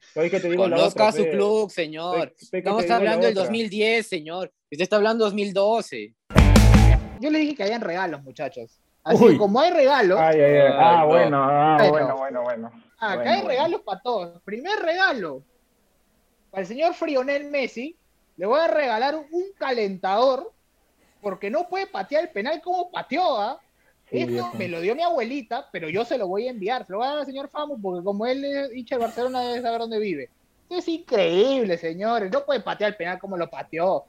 [0.56, 1.30] Conozca otra, su pe.
[1.30, 2.32] club, señor.
[2.50, 3.42] Estamos hablando del otra.
[3.44, 4.50] 2010, señor.
[4.70, 6.14] Usted está hablando 2012.
[7.20, 8.80] Yo le dije que hayan regalos, muchachos.
[9.04, 9.36] Así Uy.
[9.36, 10.58] como hay regalos, Ay, ay, ay.
[10.60, 11.06] Ay, Ah, no.
[11.08, 11.90] bueno, ah, Bueno.
[11.90, 12.66] bueno, bueno, bueno.
[12.98, 13.48] acá Bueno, hay bueno.
[13.48, 14.42] regalos para todos.
[14.44, 15.42] Primer regalo,
[16.50, 17.96] para el señor Frionel Messi,
[18.40, 20.50] le voy a regalar un calentador,
[21.20, 23.60] porque no puede patear el penal como pateó, ¿ah?
[24.10, 24.50] Sí, Esto viejo.
[24.56, 26.86] me lo dio mi abuelita, pero yo se lo voy a enviar.
[26.86, 29.42] Se lo voy a dar al señor Famo, porque como él es hincha de Barcelona,
[29.42, 30.30] debe saber dónde vive.
[30.70, 32.32] Es increíble, señores.
[32.32, 34.06] No puede patear el penal como lo pateó.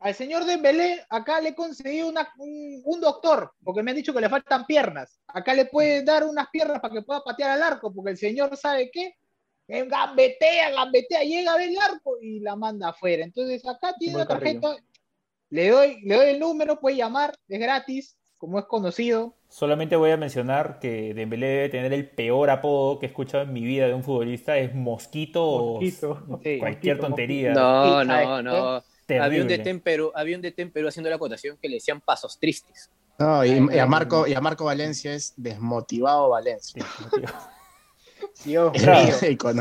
[0.00, 4.14] Al señor Dembélé, acá le he conseguido una- un, un doctor, porque me han dicho
[4.14, 5.20] que le faltan piernas.
[5.26, 8.56] Acá le puede dar unas piernas para que pueda patear al arco, porque el señor
[8.56, 9.14] sabe qué.
[9.70, 13.24] Gambetea, gambetea, llega a ver el arco y la manda afuera.
[13.24, 14.60] Entonces acá tiene Carrillo.
[14.60, 14.84] tarjeta,
[15.50, 19.36] le doy, le doy el número, puede llamar, es gratis, como es conocido.
[19.48, 23.52] Solamente voy a mencionar que Dembélé debe tener el peor apodo que he escuchado en
[23.52, 26.22] mi vida de un futbolista, es Mosquito, o Mosquito.
[26.42, 26.58] Sí.
[26.58, 27.52] cualquier Mosquito, tontería.
[27.52, 28.82] No, no, ¿sabes no.
[29.06, 29.26] Terrible.
[29.26, 31.74] Había un DT en Perú, había un DT en Perú haciendo la acotación que le
[31.74, 32.90] decían pasos tristes.
[33.18, 33.86] No, y, a.
[33.86, 36.82] Marco, y a Marco Valencia es desmotivado Valencia.
[37.10, 37.20] Sí,
[38.44, 38.82] Dios mío.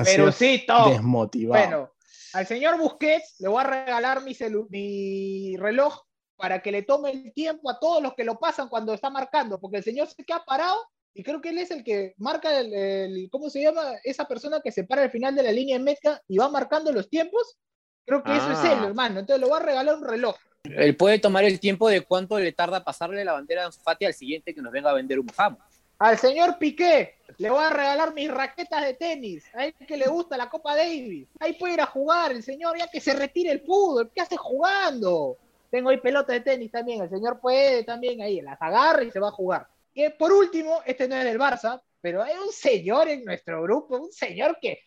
[0.04, 0.90] Perucito.
[0.90, 1.64] desmotivado.
[1.68, 1.92] Bueno,
[2.34, 4.36] al señor Busquets le voy a regalar mi,
[4.70, 6.02] mi reloj
[6.36, 9.60] para que le tome el tiempo a todos los que lo pasan cuando está marcando,
[9.60, 10.78] porque el señor se queda parado
[11.14, 13.94] y creo que él es el que marca el, el- ¿cómo se llama?
[14.04, 16.92] Esa persona que se para al final de la línea de meta y va marcando
[16.92, 17.58] los tiempos.
[18.06, 18.74] Creo que eso es Ah.
[18.74, 19.20] él, hermano.
[19.20, 20.36] Entonces le voy a regalar un reloj.
[20.64, 24.06] Él puede tomar el tiempo de cuánto le tarda pasarle la bandera de Ansu Fati
[24.06, 25.58] al siguiente que nos venga a vender un famo.
[26.00, 29.44] Al señor Piqué le voy a regalar mis raquetas de tenis.
[29.54, 31.28] A él que le gusta la Copa Davis.
[31.40, 34.10] Ahí puede ir a jugar el señor, ya que se retire el fútbol.
[34.16, 35.38] ¿Qué hace jugando?
[35.70, 37.02] Tengo ahí pelotas de tenis también.
[37.02, 39.68] El señor puede también ahí, las agarra y se va a jugar.
[39.94, 43.98] Y por último, este no es del Barça, pero hay un señor en nuestro grupo,
[43.98, 44.80] un señor que.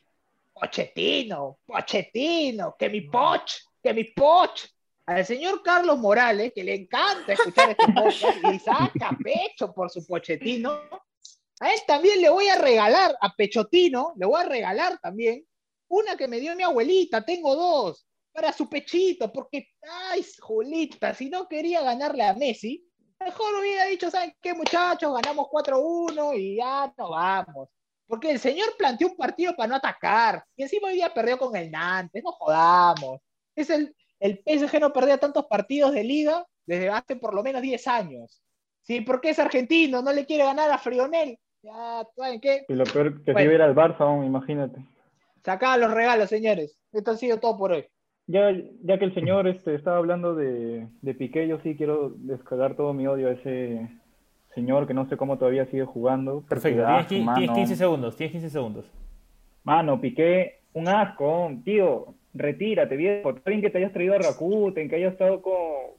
[0.55, 3.53] Pochettino, Pochettino, que mi Poch,
[3.83, 4.67] que mi Poch.
[5.13, 10.07] Al señor Carlos Morales, que le encanta escuchar este podcast y saca pecho por su
[10.07, 10.73] Pochettino,
[11.61, 15.47] a él también le voy a regalar, a Pechotino, le voy a regalar también
[15.89, 21.29] una que me dio mi abuelita, tengo dos, para su pechito, porque, ay, Julita, si
[21.29, 22.83] no quería ganarle a Messi,
[23.21, 25.13] mejor hubiera dicho, ¿saben qué, muchachos?
[25.13, 27.69] Ganamos 4-1 y ya nos vamos.
[28.07, 31.55] Porque el señor planteó un partido para no atacar, y encima hoy día perdió con
[31.55, 33.21] el Nantes, no jodamos.
[33.55, 37.61] Es el, el PSG no perdía tantos partidos de liga desde hace por lo menos
[37.63, 38.43] 10 años.
[38.83, 41.39] Sí, porque es argentino, no le quiere ganar a Frionel.
[41.63, 42.65] Ya, ¿saben qué?
[42.69, 43.41] Y lo peor que Bueno.
[43.41, 44.85] si hubiera el Barça aún, imagínate.
[45.45, 46.79] Sacaba los regalos, señores.
[46.93, 47.85] Esto ha sido todo por hoy.
[48.27, 48.51] Ya,
[48.83, 52.93] ya que el señor este, estaba hablando de, de Piqué, yo sí quiero descargar todo
[52.95, 53.89] mi odio a ese
[54.55, 56.43] señor que no sé cómo todavía sigue jugando.
[56.49, 57.39] Perfecto, da tienes, asco, qui- mano.
[57.39, 58.85] tienes 15 segundos, tienes 15 segundos.
[59.65, 63.31] Mano, Piqué, un asco, tío, retírate, viejo.
[63.31, 65.55] Está bien que te hayas traído a Rakuten, que hayas estado con,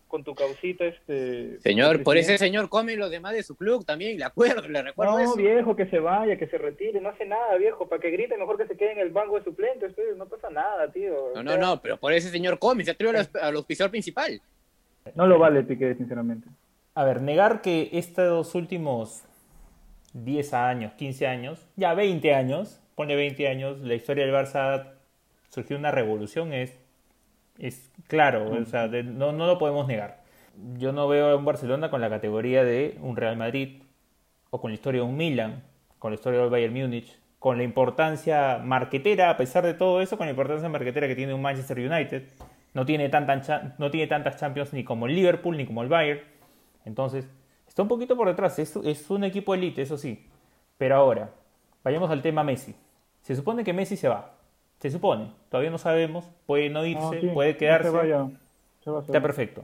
[0.08, 1.60] con tu causita, este...
[1.60, 5.14] Señor, por ese señor come los demás de su club también, le acuerdo, le recuerdo
[5.14, 5.36] No, eso.
[5.36, 7.88] viejo, que se vaya, que se retire, no hace nada, viejo.
[7.88, 10.50] Para que grite, mejor que se quede en el banco de suplentes, pues, no pasa
[10.50, 11.14] nada, tío.
[11.36, 13.92] No, O no, sea, no, pero por ese señor come, se atreve al, al auspiciador
[13.92, 14.42] principal.
[15.16, 16.48] No lo vale Piqué, sinceramente.
[16.96, 19.24] A ver, negar que estos últimos
[20.14, 24.93] 10 años, 15 años, ya 20 años, pone 20 años, la historia del Barça
[25.54, 26.80] surgió una revolución, es,
[27.60, 30.24] es claro, o sea, de- no, no lo podemos negar.
[30.78, 33.84] Yo no veo a un Barcelona con la categoría de un Real Madrid,
[34.50, 35.64] o con la historia de un Milan,
[36.00, 40.18] con la historia del Bayern Múnich, con la importancia marquetera, a pesar de todo eso,
[40.18, 42.24] con la importancia marquetera que tiene un Manchester United.
[42.74, 46.22] No tiene, tanta no tiene tantas Champions ni como el Liverpool ni como el Bayern.
[46.86, 47.30] Entonces,
[47.68, 48.58] está un poquito por detrás.
[48.60, 50.26] Es, es un equipo elite, eso sí.
[50.78, 51.32] Pero ahora,
[51.84, 52.76] vayamos al tema Messi.
[53.22, 54.33] Se supone que Messi se va.
[54.84, 55.32] Se supone.
[55.50, 56.30] Todavía no sabemos.
[56.46, 57.90] Puede no irse, No, sí, puede no quedarse.
[57.90, 58.28] Se vaya,
[58.82, 59.24] se va, se Está va.
[59.24, 59.64] perfecto.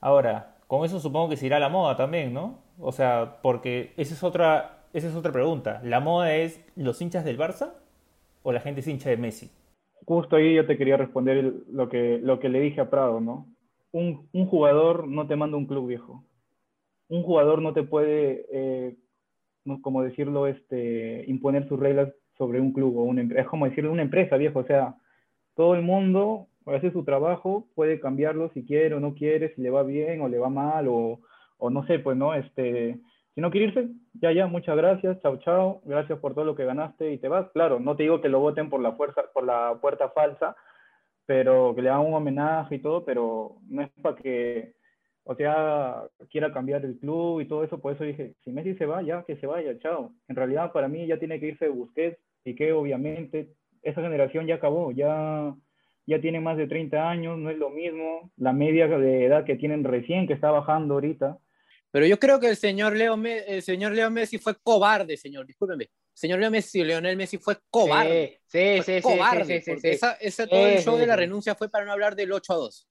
[0.00, 2.58] Ahora, con eso supongo que se irá la moda también, ¿no?
[2.80, 5.80] O sea, porque esa es otra, esa es otra pregunta.
[5.84, 7.74] ¿La moda es los hinchas del Barça
[8.42, 9.52] o la gente es hincha de Messi?
[10.04, 13.20] Justo ahí yo te quería responder el- lo que, lo que le dije a Prado,
[13.20, 13.46] ¿no?
[13.92, 16.24] Un, un jugador no te manda un club viejo.
[17.08, 18.96] Un jugador no te puede, eh,
[19.64, 23.42] no, como decirlo, este, imponer sus reglas sobre un club o una empresa.
[23.42, 24.60] Es como decirle una empresa, viejo.
[24.60, 24.94] O sea,
[25.54, 29.70] todo el mundo hace su trabajo, puede cambiarlo si quiere o no quiere, si le
[29.70, 31.20] va bien o le va mal, o,
[31.58, 32.34] o no sé, pues, ¿no?
[32.34, 32.98] Este,
[33.34, 36.64] si no quiere irse, ya, ya, muchas gracias, chao, chao, gracias por todo lo que
[36.64, 37.50] ganaste y te vas.
[37.52, 40.56] Claro, no te digo que lo voten por la fuerza, por la puerta falsa,
[41.26, 44.74] pero que le hagan un homenaje y todo, pero no es para que,
[45.24, 48.86] o sea, quiera cambiar el club y todo eso, por eso dije, si Messi se
[48.86, 50.12] va, ya, que se vaya, chao.
[50.28, 54.54] En realidad, para mí ya tiene que irse Busquets, y que obviamente esa generación ya
[54.54, 55.52] acabó, ya,
[56.06, 59.56] ya tiene más de 30 años, no es lo mismo, la media de edad que
[59.56, 61.38] tienen recién, que está bajando ahorita,
[61.92, 65.46] Pero yo creo que el señor Leo, Me- el señor Leo Messi fue cobarde, señor,
[65.46, 65.88] discúlpeme.
[66.12, 68.40] Señor Leo Messi, Leonel Messi fue cobarde.
[68.46, 69.88] Sí, Fue sí, sí, cobarde, sí, sí, sí, sí.
[69.88, 71.20] Esa, esa- todo el Sí, show sí, de la sí.
[71.20, 72.86] renuncia fue para no hablar del 8 a 2.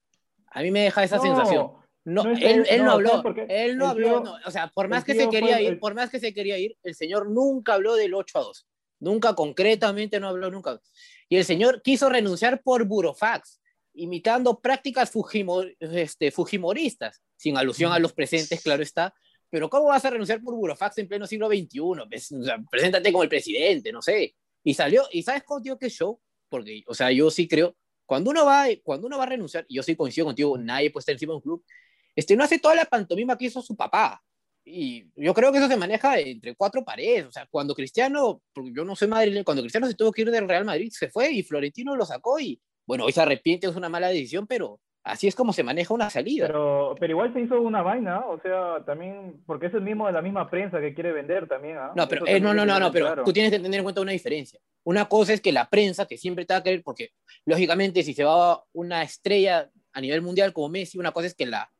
[0.50, 1.66] A mí me deja esa No, sensación.
[2.04, 4.68] No, no él, que- él no, no, habló, él no habló, tío- no, o sea,
[4.74, 6.94] por más que se quería fue ir, el- por más que se quería ir, el
[6.94, 8.66] señor nunca habló del 8 a 2.
[8.98, 10.80] Nunca concretamente no habló nunca.
[11.28, 13.60] Y el señor quiso renunciar por burofax,
[13.94, 19.14] imitando prácticas fujimo- este, fujimoristas, sin alusión a los presentes, claro está.
[19.48, 21.80] Pero ¿cómo vas a renunciar por burofax en pleno siglo XXI?
[22.08, 24.34] Pues, o sea, preséntate como el presidente, no sé.
[24.64, 26.20] Y salió, ¿y sabes contigo qué show?
[26.48, 29.76] Porque, o sea, yo sí creo, cuando uno va, cuando uno va a renunciar, y
[29.76, 31.64] yo sí coincido contigo, nadie puede estar encima de un club,
[32.14, 34.22] este, no hace toda la pantomima que hizo su papá.
[34.68, 37.26] Y yo creo que eso se maneja entre cuatro paredes.
[37.26, 40.30] O sea, cuando Cristiano, porque yo no soy madrileño, cuando Cristiano se tuvo que ir
[40.30, 43.76] del Real Madrid, se fue y Florentino lo sacó y, bueno, hoy se arrepiente, es
[43.76, 46.48] una mala decisión, pero así es como se maneja una salida.
[46.48, 48.26] Pero, pero igual se hizo una vaina, ¿ah?
[48.26, 51.78] o sea, también, porque es el mismo de la misma prensa que quiere vender también,
[51.78, 51.92] ¿ah?
[51.94, 53.24] No, pero, eh, no, no, no, no, pero claro.
[53.24, 54.58] tú tienes que tener en cuenta una diferencia.
[54.82, 57.10] Una cosa es que la prensa, que siempre te va a querer, porque
[57.44, 61.46] lógicamente si se va una estrella a nivel mundial como Messi, una cosa es que,
[61.46, 61.70] la,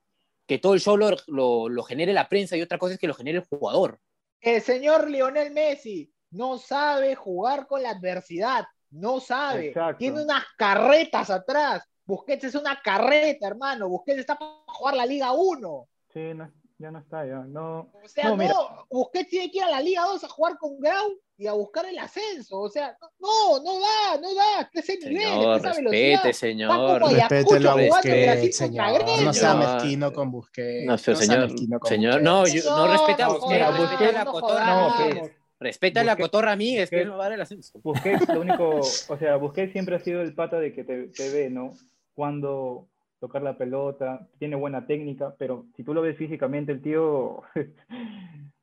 [0.47, 3.09] que todo el show lo, lo, lo genere la prensa y otra cosa es que
[3.09, 4.01] lo genere el jugador.
[4.41, 9.69] El señor Lionel Messi no sabe jugar con la adversidad, no sabe.
[9.69, 9.99] Exacto.
[9.99, 11.83] Tiene unas carretas atrás.
[12.05, 13.89] Busquets es una carreta, hermano.
[13.89, 15.89] Busquets está para jugar la Liga 1.
[16.13, 17.91] Sí, no, ya no está, ya, no.
[18.03, 18.55] O sea, No, no, mira.
[18.91, 21.87] Busquets tiene que ir a la Liga 2 a jugar con Grau y a buscar
[21.87, 22.59] el ascenso.
[22.61, 24.69] O sea, no, no da, no da.
[24.73, 26.33] Que ese nivel, Señor, que esa respete, velocidad.
[26.33, 26.71] señor.
[26.71, 29.05] A jugando Busquets, señor.
[29.25, 29.75] No sea Señor.
[29.75, 30.87] mezquino con Busquets.
[30.87, 32.25] No, pero sea señor, mezquino con señor, Busquets.
[32.25, 35.31] no, yo- no respeta a no Busquets, Mira, a la no cotorra no.
[35.59, 37.81] Respeta a la Busquets- cotorra Míguez, que Busquets- él no va a dar el ascenso.
[37.83, 38.69] Busquets, lo único,
[39.09, 41.73] o sea, Busquets siempre ha sido el pata de que te, te ve, ¿no?
[42.15, 42.89] Cuando
[43.21, 47.43] tocar la pelota, tiene buena técnica, pero si tú lo ves físicamente, el tío,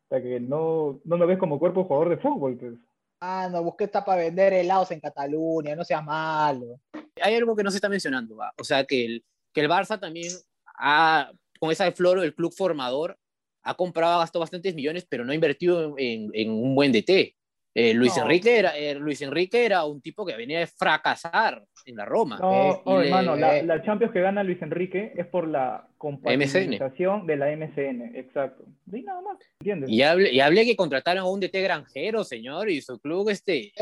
[0.04, 2.74] hasta que no, no lo ves como cuerpo jugador de fútbol, pues.
[3.20, 6.80] Ah, no, Busquets está para vender helados en Cataluña, no seas malo.
[7.22, 8.54] Hay algo que no se está mencionando, ¿va?
[8.60, 10.32] o sea, que el, que el Barça también
[10.78, 13.18] ha, con esa de Floro, el club formador,
[13.64, 17.36] ha comprado, ha gastado bastantes millones, pero no ha invertido en, en un buen DT.
[17.76, 18.24] Eh, Luis, No.
[18.24, 22.38] Enrique era, eh, Luis Enrique era un tipo que venía de fracasar en la Roma.
[22.40, 23.64] No, Eh, oh, hermano, la, eh.
[23.64, 28.64] la Champions que gana Luis Enrique es por la compatibilización de la MCN, exacto.
[28.92, 29.90] Y nada más, ¿entiendes?
[29.90, 33.74] Y hable, y hable que contrataron a un DT granjero, señor, y su club, este,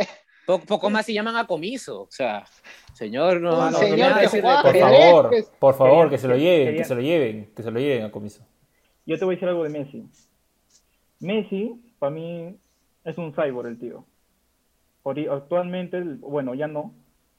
[0.45, 2.03] poco, poco más se llaman a comiso.
[2.03, 2.45] O sea,
[2.93, 6.67] señor, no, Un no, señor no que Por favor, por favor, que se lo lleven,
[6.67, 8.45] querían- que se lo lleven, que se lo lleven a comiso.
[9.05, 10.03] Yo te voy a decir algo de Messi.
[11.19, 12.55] Messi, para mí,
[13.05, 14.05] es un cyborg el tío.
[15.31, 16.93] Actualmente, bueno, ya no,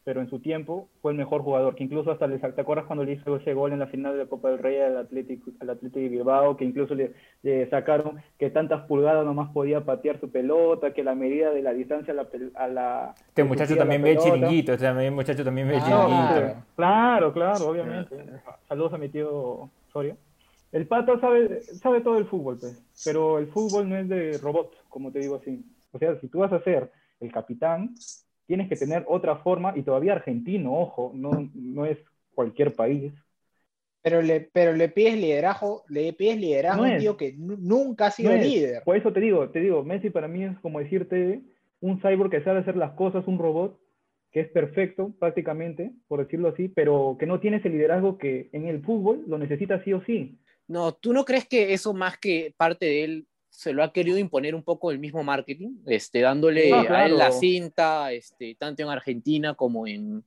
[0.05, 3.05] pero en su tiempo fue el mejor jugador, que incluso hasta le ¿te acuerdas cuando
[3.05, 5.71] le hizo ese gol en la final de la Copa del Rey al Atlético, al
[5.71, 7.13] Atlético de Bilbao, que incluso le,
[7.45, 11.73] le sacaron que tantas pulgadas nomás podía patear su pelota, que la medida de la
[11.73, 12.25] distancia a la...
[12.29, 16.35] pel- A la Este muchacho también ve chiringuito, este también- muchacho también ve Ah, chiringuito.
[16.35, 16.65] claro.
[16.75, 18.17] Claro, claro, obviamente.
[18.69, 20.17] Saludos a mi tío Soria.
[20.73, 24.73] El pata sabe, sabe todo el fútbol, pues, pero el fútbol no es de robot,
[24.89, 25.65] como te digo así.
[25.93, 27.95] O sea, si tú vas a ser el capitán,
[28.47, 31.99] tienes que tener otra forma, y todavía argentino, ojo, no, no es
[32.35, 33.13] cualquier país.
[34.03, 37.03] Pero le, pero le pides liderazgo, le pides liderazgo No a un es.
[37.03, 38.43] tío que nu- nunca ha sido No es.
[38.43, 38.83] líder.
[38.85, 41.41] Por eso te digo, te digo, Messi para mí es como decirte
[41.81, 43.79] un cyborg que sabe hacer las cosas, un robot
[44.33, 48.67] que es perfecto prácticamente, por decirlo así, pero que no tiene ese liderazgo que en
[48.67, 50.39] el fútbol lo necesita sí o sí.
[50.73, 54.17] No, ¿tú no crees que eso más que parte de él se lo ha querido
[54.17, 55.77] imponer un poco el mismo marketing?
[55.87, 60.25] Este, dándole a él la cinta, este, tanto en Argentina como en,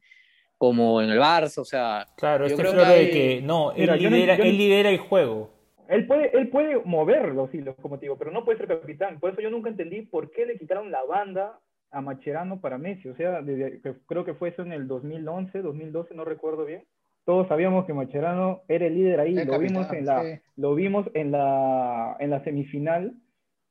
[0.59, 3.79] como en el Barça, o sea, Claro, Yo este creo que de que no, él,
[3.81, 5.49] Mira, yo no- lidera, yo él lidera el juego.
[5.87, 9.19] Él puede, él puede mover los hilos, como te digo, pero no puede ser capitán.
[9.19, 13.09] Por eso yo nunca entendí por qué le quitaron la banda a Macherano para Messi.
[13.09, 16.85] O sea, desde que- creo que fue eso en el 2011, 2012, no recuerdo bien.
[17.25, 19.37] Todos sabíamos que Macherano era el líder ahí.
[19.37, 20.39] El Lo vimos, en la, sí.
[20.55, 23.13] lo vimos en la, en la semifinal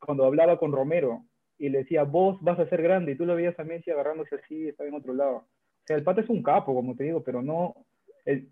[0.01, 1.25] cuando hablaba con Romero
[1.57, 3.13] y le decía, vos vas a ser grande.
[3.13, 5.37] Y tú lo veías a Messi agarrándose así, estaba en otro lado.
[5.37, 7.75] O sea, el pata es un capo, como te digo, pero no.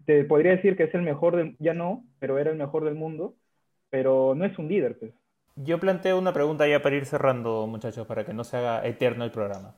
[0.06, 2.94] Te podría decir que es el mejor del, ya no, pero era el mejor del
[2.94, 3.34] mundo
[3.92, 5.12] pero no es un líder, pues.
[5.54, 9.22] Yo planteo una pregunta ya para ir cerrando, muchachos, para que no se haga eterno
[9.22, 9.74] el programa.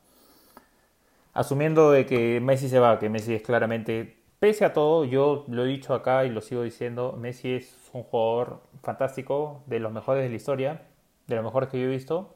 [1.33, 5.65] Asumiendo de que Messi se va, que Messi es claramente, pese a todo, yo lo
[5.65, 10.23] he dicho acá y lo sigo diciendo, Messi es un jugador fantástico, de los mejores
[10.23, 10.83] de la historia,
[11.27, 12.35] de los mejores que yo he visto,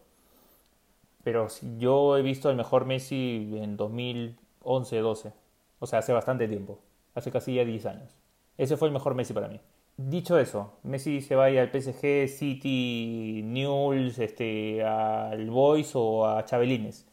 [1.23, 5.35] pero yo he visto el mejor Messi en 2011-12,
[5.81, 6.79] o sea, hace bastante tiempo,
[7.15, 8.17] hace casi ya 10 años.
[8.57, 9.61] Ese fue el mejor Messi para mí.
[9.99, 16.27] Dicho eso, Messi se va a ir al PSG, City, Newell's, este, al Boys o
[16.27, 17.07] a Chabelines.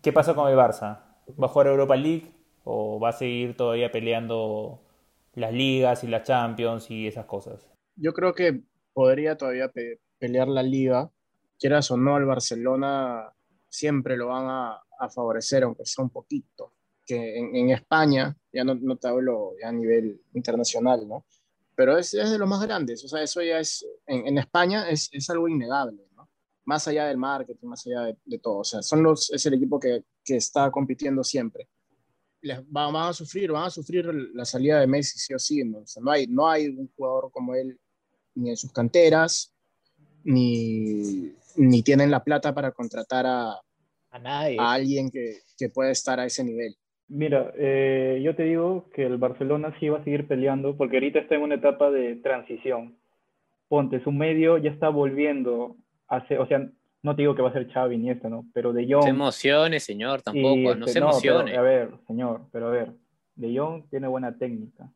[0.00, 1.00] ¿Qué pasa con el Barça?
[1.38, 2.35] ¿Va a jugar Europa League
[2.68, 4.80] o va a seguir todavía peleando
[5.34, 7.70] las ligas y las Champions y esas cosas?
[7.94, 8.60] Yo creo que
[8.92, 11.10] podría todavía pe- pelear la liga.
[11.58, 13.32] Quieras o no, al Barcelona
[13.68, 14.82] siempre lo van a,
[15.14, 16.72] favorecer, aunque sea un poquito.
[17.04, 21.24] Que en, España, ya no, no te hablo ya a nivel internacional, ¿no?
[21.76, 23.04] Pero es, es de los más grandes.
[23.04, 26.28] O sea, eso ya es, en, España es, es algo innegable, ¿no?
[26.64, 28.58] Más allá del marketing, más allá de, de todo.
[28.58, 31.68] O sea, son los, es el equipo que, que está compitiendo siempre.
[32.46, 35.64] Les, van, van a sufrir, van a sufrir la salida de Messi, sí o sí.
[35.64, 35.78] ¿no?
[35.78, 37.78] O sea, no hay, no hay un jugador como él
[38.34, 39.52] ni en sus canteras,
[40.24, 43.52] ni, ni tienen la plata para contratar a,
[44.10, 44.56] A nadie.
[44.60, 46.74] a alguien que, que pueda estar a ese nivel.
[47.08, 51.20] Mira, eh, yo te digo que el Barcelona sí va a seguir peleando porque ahorita
[51.20, 52.96] está en una etapa de transición.
[53.68, 55.76] Ponte, su medio ya está volviendo
[56.08, 56.68] a ser, o sea,
[57.06, 58.44] no te digo que va a ser Xavi ni esto, ¿no?
[58.52, 61.50] Pero De no Jong se emocione, señor, tampoco, y, no este, se no, emocione.
[61.52, 62.92] pero, a ver, señor, pero a ver,
[63.34, 64.90] De Jong tiene buena técnica.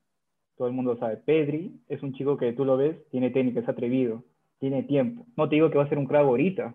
[0.56, 1.16] Todo el mundo sabe.
[1.16, 4.24] Pedri es un chico que tú lo ves, tiene técnica, es atrevido,
[4.58, 5.24] tiene tiempo.
[5.36, 6.74] No te digo que va a ser un crack ahorita.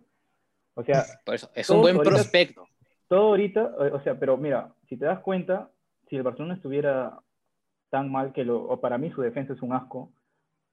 [0.73, 2.65] O sea, Por eso, es un buen ahorita- prospecto.
[3.07, 5.69] todo ahorita, o sea, pero mira, si te das cuenta,
[6.09, 7.19] si el Barcelona estuviera
[7.91, 10.11] tan mal que lo, o para mí su defensa es un asco,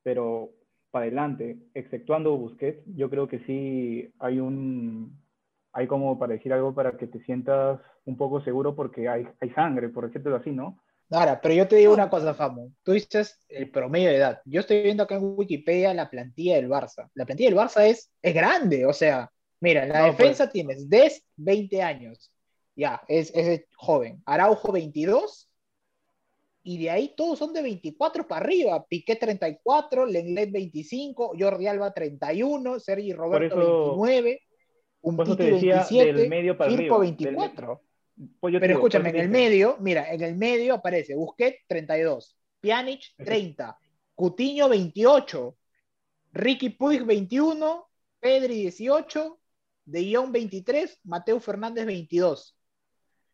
[0.02, 0.50] pero
[0.92, 5.18] para adelante, exceptuando Busquets, yo creo que sí hay un,
[5.72, 9.50] hay como para decir algo para que te sientas un poco seguro porque hay, hay
[9.50, 10.78] sangre, por decirlo así, ¿no?
[11.10, 12.70] Ahora, pero yo te digo una cosa, Famu.
[12.82, 14.40] Tú dices el promedio de edad.
[14.44, 17.10] Yo estoy viendo acá en Wikipedia la plantilla del Barça.
[17.14, 19.30] La plantilla del Barça es, es grande, o sea,
[19.60, 22.30] mira, la No, defensa tienes Des, 20 años.
[22.74, 24.22] Ya, es, es joven.
[24.24, 25.50] Araujo, 22.
[26.64, 28.84] Y de ahí todos son de 24 para arriba.
[28.86, 30.06] Piqué, 34.
[30.06, 31.32] Lenglet, 25.
[31.38, 32.78] Jordi Alba, 31.
[32.78, 34.40] Sergi Roberto, eso- 29.
[35.00, 36.12] por eso te decía 27.
[36.12, 37.82] del medio para Firpo, arriba, del- 24.
[38.38, 41.16] Pues yo te Pero digo, por escúchame, en el medio, mira, en el medio aparece
[41.16, 43.76] Busquets 32, Pjanic 30,
[44.14, 45.56] Cutiño 28,
[46.32, 47.86] Ricky Puig 21,
[48.20, 49.40] Pedri 18,
[49.84, 52.56] De Jong 23, Mateo Fernández 22.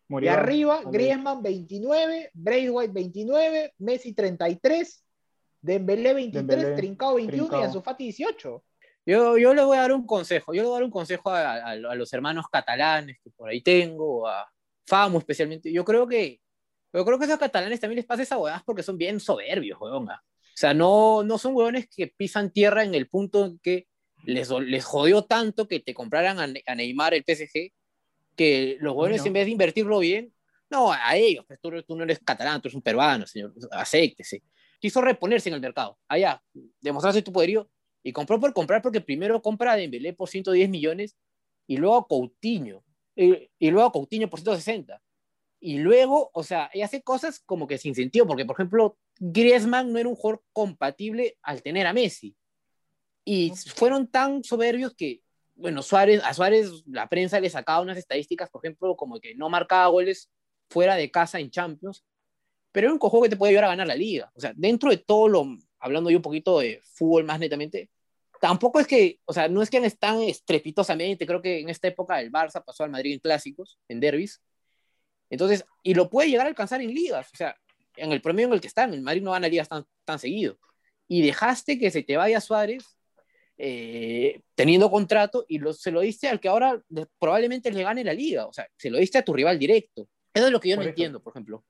[0.08, 0.38] Y Moribán.
[0.38, 0.80] arriba.
[0.86, 5.04] Griezmann 29, Braithwaite 29, Messi 33,
[5.60, 7.62] Dembélé 23, Dembélé, Trincao 21 y Trincao.
[7.64, 8.64] Ansu Fati 18.
[9.06, 10.52] Yo, yo le voy a dar un consejo.
[10.54, 13.48] Yo le voy a dar un consejo a, a- a los hermanos catalanes que por
[13.48, 14.46] ahí tengo, a
[14.86, 15.70] Famo especialmente.
[15.72, 16.40] Yo creo que,
[16.94, 19.78] yo creo que a esos catalanes también les pasa esa huevada porque son bien soberbios,
[19.80, 20.10] huevón.
[20.10, 20.22] ah.
[20.22, 23.86] O sea, no, no son huevones que pisan tierra en el punto en que
[24.24, 27.72] les, les jodió tanto que te compraran a, a Neymar el PSG,
[28.38, 29.26] que los huevones no.
[29.26, 30.32] en vez de invertirlo bien,
[30.70, 34.42] no, a ellos, pues tú, tú no eres catalán, tú eres un peruano, señor, acéptese.
[34.78, 36.40] Quiso reponerse en el mercado, allá,
[36.80, 37.68] demostrarse tu poderío
[38.02, 41.16] y compró por comprar porque primero compra a Dembélé por 110 millones
[41.66, 42.84] y luego Coutinho
[43.16, 45.02] y, y luego Coutinho por 160
[45.60, 49.92] y luego, o sea, y hace cosas como que sin sentido porque por ejemplo Griezmann
[49.92, 52.36] no era un jugador compatible al tener a Messi
[53.24, 55.22] y fueron tan soberbios que
[55.58, 59.48] bueno, Suárez, a Suárez la prensa le sacaba unas estadísticas, por ejemplo, como que no
[59.48, 60.30] marcaba goles
[60.70, 62.04] fuera de casa en Champions,
[62.72, 64.30] pero era un juego que te puede ayudar a ganar la liga.
[64.34, 65.46] O sea, dentro de todo lo,
[65.80, 67.90] hablando yo un poquito de fútbol más netamente,
[68.40, 72.20] tampoco es que, o sea, no es que están estrepitosamente, creo que en esta época
[72.20, 74.40] el Barça pasó al Madrid en clásicos, en derbis,
[75.28, 77.56] entonces, y lo puede llegar a alcanzar en ligas, o sea,
[77.96, 80.56] en el promedio en el que están, el Madrid no gana ligas tan, tan seguido,
[81.08, 82.97] y dejaste que se te vaya Suárez
[83.58, 86.80] eh, teniendo contrato y lo, se lo diste al que ahora
[87.18, 90.08] probablemente le gane la liga, o sea, se lo diste a tu rival directo.
[90.32, 90.90] Eso es lo que yo Por no eso.
[90.90, 91.64] entiendo, por ejemplo.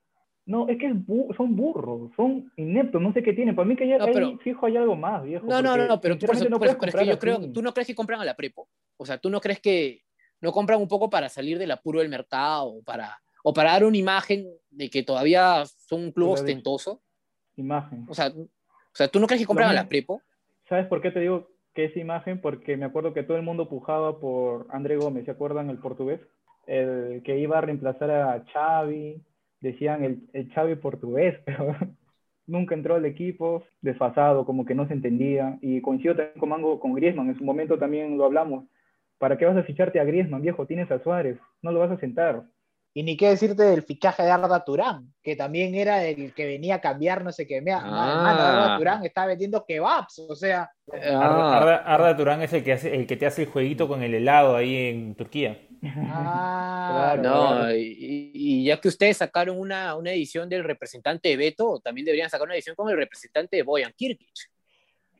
[0.45, 3.55] No, es que es bu- son burros, son ineptos, no sé qué tienen.
[3.57, 5.47] Para mí que ya No, pero- fijo hay algo más, viejo.
[5.47, 7.19] No, no, no, no, pero tú, por eso- no por eso- pero es que yo
[7.19, 10.03] creo, tú no crees que compran a la prepo, o sea, tú no crees que
[10.41, 13.85] no compran un poco para salir del apuro del mercado, o para, o para dar
[13.85, 17.03] una imagen de que todavía son un club ostentoso,
[17.57, 18.07] Imagen.
[18.09, 18.49] o sea, o
[18.95, 20.23] sea, tú no crees que compran a la prepo,
[20.69, 21.49] ¿Sabes por qué te digo
[21.79, 22.41] que esa imagen?
[22.41, 26.21] Porque me acuerdo que todo el mundo pujaba por André Gómez, ¿se acuerdan el portugués?
[26.67, 29.23] El que iba a reemplazar a Xavi,
[29.61, 31.77] decían el, el Xavi portugués, pero
[32.49, 35.57] nunca entró al equipo, desfasado, como que no se entendía.
[35.63, 38.65] Y coincido también con Mango, con Griezmann, en su momento también lo hablamos.
[39.19, 40.67] ¿Para qué vas a ficharte a Griezmann, viejo?
[40.67, 42.43] Tienes a Suárez, no lo vas a sentar.
[42.95, 46.77] Y ni qué decirte del fichaje de Arda Turán, que también era el que venía
[46.77, 47.61] a cambiar, no sé qué.
[47.61, 48.31] Mira, Ah.
[48.67, 52.73] Arda Turán está vendiendo kebabs, o sea, Arda, Ah, Arda- Arda Turán es el que,
[52.73, 55.61] hace, el que te hace el jueguito con el helado ahí en Turquía.
[55.85, 57.23] ah, Claro.
[57.65, 62.05] no, y, y ya que ustedes sacaron una, una edición del representante de Beto, también
[62.07, 64.29] deberían sacar una edición con el representante de Boyan Kirkic.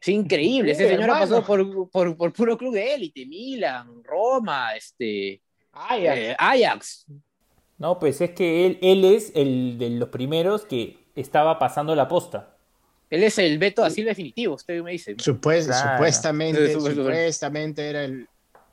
[0.01, 4.75] Es increíble, ese señor ha pasado por, por, por puro club de élite, Milan, Roma,
[4.77, 5.43] este,
[5.73, 6.19] Ajax.
[6.19, 7.07] eh, Ajax.
[7.79, 12.09] No, pues es que él, él es el de los primeros que estaba pasando la
[12.09, 12.51] posta.
[13.11, 15.17] Él es el Beto así definitivo, usted me dice.
[15.17, 15.93] Supues- Claro.
[15.97, 18.29] Supuestamente, supuestamente era el,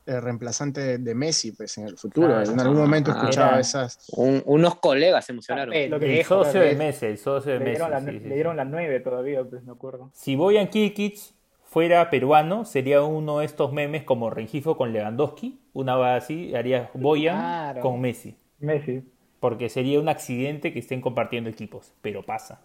[0.05, 2.27] el reemplazante de, de Messi, pues en el futuro.
[2.27, 2.51] Claro.
[2.51, 4.05] en algún momento Ah, escuchaba era- esas.
[4.11, 5.73] Un- unos colegas se emocionaron.
[5.89, 6.75] Lo que El socio de.
[6.75, 7.75] Messi, el socio de Le Messi.
[7.77, 10.11] dieron, la, sí, sí, le dieron la 9 todavía, pues me acuerdo.
[10.13, 11.17] Si Boyan Kirkic
[11.63, 15.59] fuera peruano, sería uno de estos memes como Rengifo con Lewandowski.
[15.73, 17.81] Una va así, haría Boyan Claro.
[17.81, 18.35] con Messi.
[18.59, 19.03] Messi.
[19.39, 22.61] Porque sería un accidente que estén compartiendo equipos, pero pasa.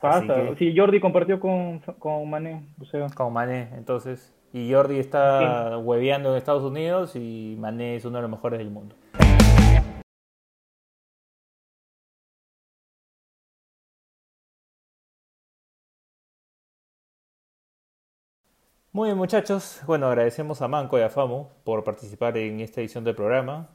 [0.00, 0.26] Pasa.
[0.26, 2.62] Que- Sí, Jordi compartió con, con Mané.
[2.80, 4.32] O sea, Con Mané, entonces.
[4.52, 8.70] Y Jordi está hueveando en Estados Unidos y Mané es uno de los mejores del
[8.70, 8.94] mundo.
[18.92, 23.02] Muy bien muchachos, bueno agradecemos a Manco y a Famo por participar en esta edición
[23.02, 23.68] del programa.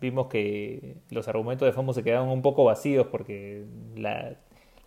[0.00, 3.64] Vimos que los argumentos de Famo se quedaron un poco vacíos porque
[3.96, 4.36] la,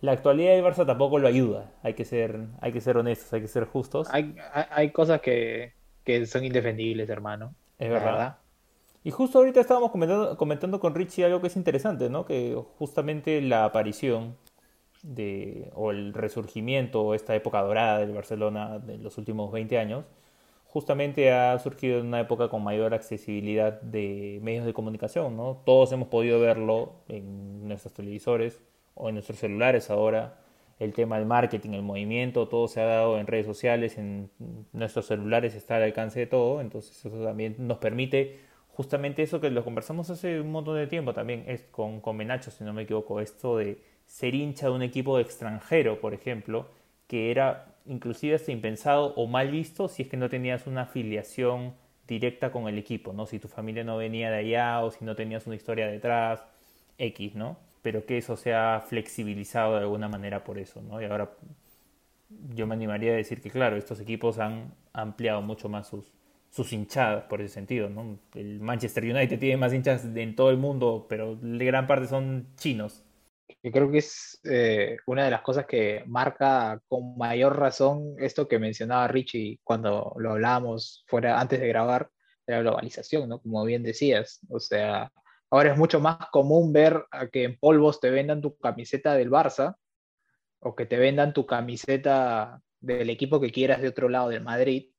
[0.00, 1.70] la actualidad del Barça tampoco lo ayuda.
[1.82, 4.08] Hay que ser, hay que ser honestos, hay que ser justos.
[4.10, 7.54] Hay, hay, hay cosas que, que son indefendibles, hermano.
[7.78, 8.38] Es verdad.
[9.04, 12.24] Y justo ahorita estábamos comentando, comentando con Richie algo que es interesante, ¿no?
[12.24, 14.36] Que justamente la aparición
[15.02, 20.04] de, o el resurgimiento, o esta época dorada del Barcelona de los últimos 20 años,
[20.72, 25.60] justamente ha surgido en una época con mayor accesibilidad de medios de comunicación, ¿no?
[25.66, 28.62] Todos hemos podido verlo en nuestros televisores
[28.94, 30.38] o en nuestros celulares ahora.
[30.78, 34.30] El tema del marketing, el movimiento, todo se ha dado en redes sociales, en
[34.72, 39.50] nuestros celulares está al alcance de todo, entonces eso también nos permite justamente eso que
[39.50, 42.82] lo conversamos hace un montón de tiempo también, es con, con Menacho, si no me
[42.82, 46.66] equivoco, esto de ser hincha de un equipo extranjero, por ejemplo,
[47.06, 51.74] que era inclusive hasta impensado o mal visto si es que no tenías una afiliación
[52.06, 53.26] directa con el equipo, ¿no?
[53.26, 56.44] Si tu familia no venía de allá o si no tenías una historia detrás,
[56.98, 57.58] X, ¿no?
[57.82, 61.00] Pero que eso se ha flexibilizado de alguna manera por eso, ¿no?
[61.00, 61.30] Y ahora
[62.54, 66.12] yo me animaría a decir que, claro, estos equipos han ampliado mucho más sus,
[66.50, 68.18] sus hinchadas por ese sentido, ¿no?
[68.34, 72.46] El Manchester United tiene más hinchas en todo el mundo, pero de gran parte son
[72.56, 73.04] chinos.
[73.62, 78.48] Yo creo que es eh, una de las cosas que marca con mayor razón esto
[78.48, 82.10] que mencionaba Richie cuando lo hablábamos fuera antes de grabar,
[82.46, 83.40] de la globalización, ¿no?
[83.40, 84.40] Como bien decías.
[84.48, 85.12] O sea,
[85.50, 89.30] ahora es mucho más común ver a que en polvos te vendan tu camiseta del
[89.30, 89.76] Barça
[90.60, 94.90] o que te vendan tu camiseta del equipo que quieras de otro lado del Madrid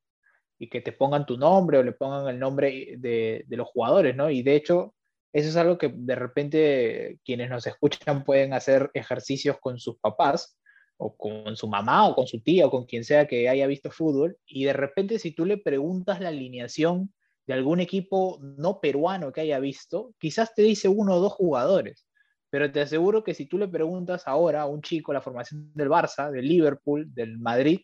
[0.57, 4.15] y que te pongan tu nombre o le pongan el nombre de, de los jugadores,
[4.15, 4.29] ¿no?
[4.29, 4.95] Y de hecho,
[5.33, 10.59] eso es algo que de repente quienes nos escuchan pueden hacer ejercicios con sus papás
[10.97, 13.89] o con su mamá o con su tía o con quien sea que haya visto
[13.89, 17.11] fútbol y de repente si tú le preguntas la alineación
[17.47, 22.07] de algún equipo no peruano que haya visto, quizás te dice uno o dos jugadores,
[22.49, 25.89] pero te aseguro que si tú le preguntas ahora a un chico la formación del
[25.89, 27.81] Barça, del Liverpool, del Madrid,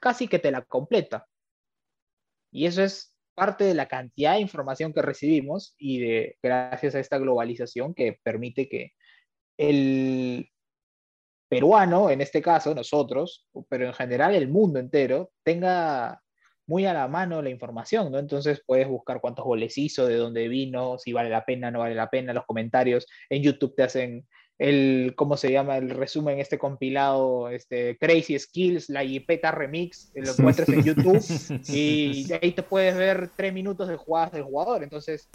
[0.00, 1.26] casi que te la completa.
[2.52, 7.00] Y eso es parte de la cantidad de información que recibimos y de gracias a
[7.00, 8.92] esta globalización que permite que
[9.58, 10.48] el
[11.48, 16.20] peruano, en este caso nosotros, pero en general el mundo entero, tenga
[16.66, 18.18] muy a la mano la información, ¿no?
[18.18, 21.94] Entonces puedes buscar cuántos goles hizo, de dónde vino, si vale la pena, no vale
[21.94, 23.06] la pena, los comentarios.
[23.28, 24.26] En YouTube te hacen
[24.58, 25.76] el, ¿cómo se llama?
[25.76, 32.32] El resumen, este compilado, este Crazy Skills, la Ipeta Remix, lo encuentras en YouTube y
[32.40, 34.82] ahí te puedes ver tres minutos de jugadas del jugador.
[34.84, 35.28] Entonces,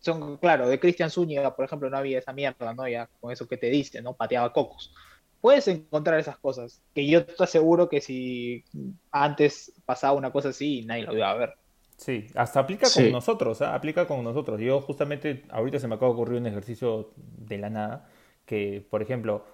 [0.00, 2.86] son, claro, de Cristian Zúñiga, por ejemplo, no había esa mierda, ¿no?
[2.86, 4.12] Ya con eso que te dice, ¿no?
[4.12, 4.92] Pateaba cocos.
[5.40, 8.64] Puedes encontrar esas cosas, que yo te aseguro que si
[9.10, 11.54] antes pasaba una cosa así, nadie lo iba a ver.
[11.96, 13.74] Sí, hasta aplica con nosotros, ¿ah?
[13.74, 14.60] aplica con nosotros.
[14.60, 18.08] Yo justamente, ahorita se me acaba de ocurrir un ejercicio de la nada
[18.46, 19.44] que, por ejemplo,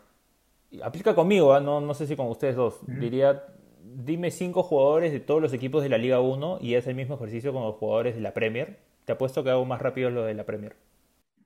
[0.82, 1.60] aplica conmigo, ¿ah?
[1.60, 3.44] no, no sé si con ustedes dos, diría,
[3.82, 7.16] dime cinco jugadores de todos los equipos de la Liga 1 y es el mismo
[7.16, 8.78] ejercicio con los jugadores de la Premier.
[9.04, 10.76] Te apuesto que hago más rápido lo de la Premier.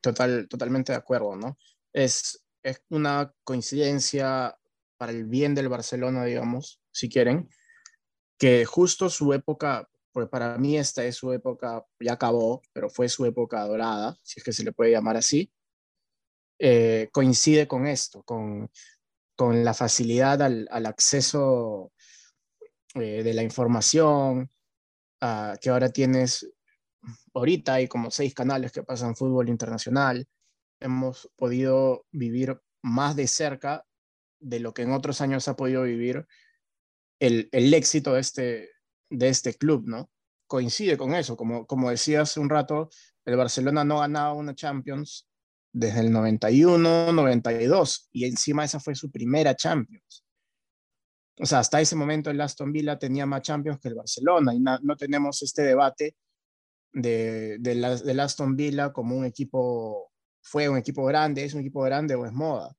[0.00, 1.56] Total, totalmente de acuerdo, ¿no?
[1.92, 4.56] Es, es una coincidencia
[4.98, 7.48] para el bien del Barcelona, digamos, si quieren,
[8.38, 13.08] que justo su época, porque para mí esta es su época, ya acabó, pero fue
[13.08, 15.50] su época dorada, si es que se le puede llamar así,
[16.58, 18.70] eh, coincide con esto, con,
[19.36, 21.92] con la facilidad al, acceso
[22.94, 24.50] eh, de la información,
[25.20, 26.50] uh, que ahora tienes,
[27.34, 30.26] ahorita hay como seis canales que pasan fútbol internacional,
[30.80, 33.84] hemos podido vivir más de cerca
[34.40, 36.26] de lo que en otros años ha podido vivir
[37.20, 38.70] el, el éxito de este,
[39.10, 40.10] de este club, ¿no?
[40.46, 42.88] Coincide con eso, como, como decía hace un rato,
[43.24, 45.28] el Barcelona no ganaba una Champions
[45.76, 50.24] desde el 91, 92, y encima esa fue su primera Champions.
[51.38, 54.60] O sea, hasta ese momento el Aston Villa tenía más Champions que el Barcelona, y
[54.60, 56.16] no, tenemos este debate
[56.94, 60.10] de, de Aston Villa como un equipo,
[60.40, 62.74] fue un equipo grande, es un equipo grande o es moda.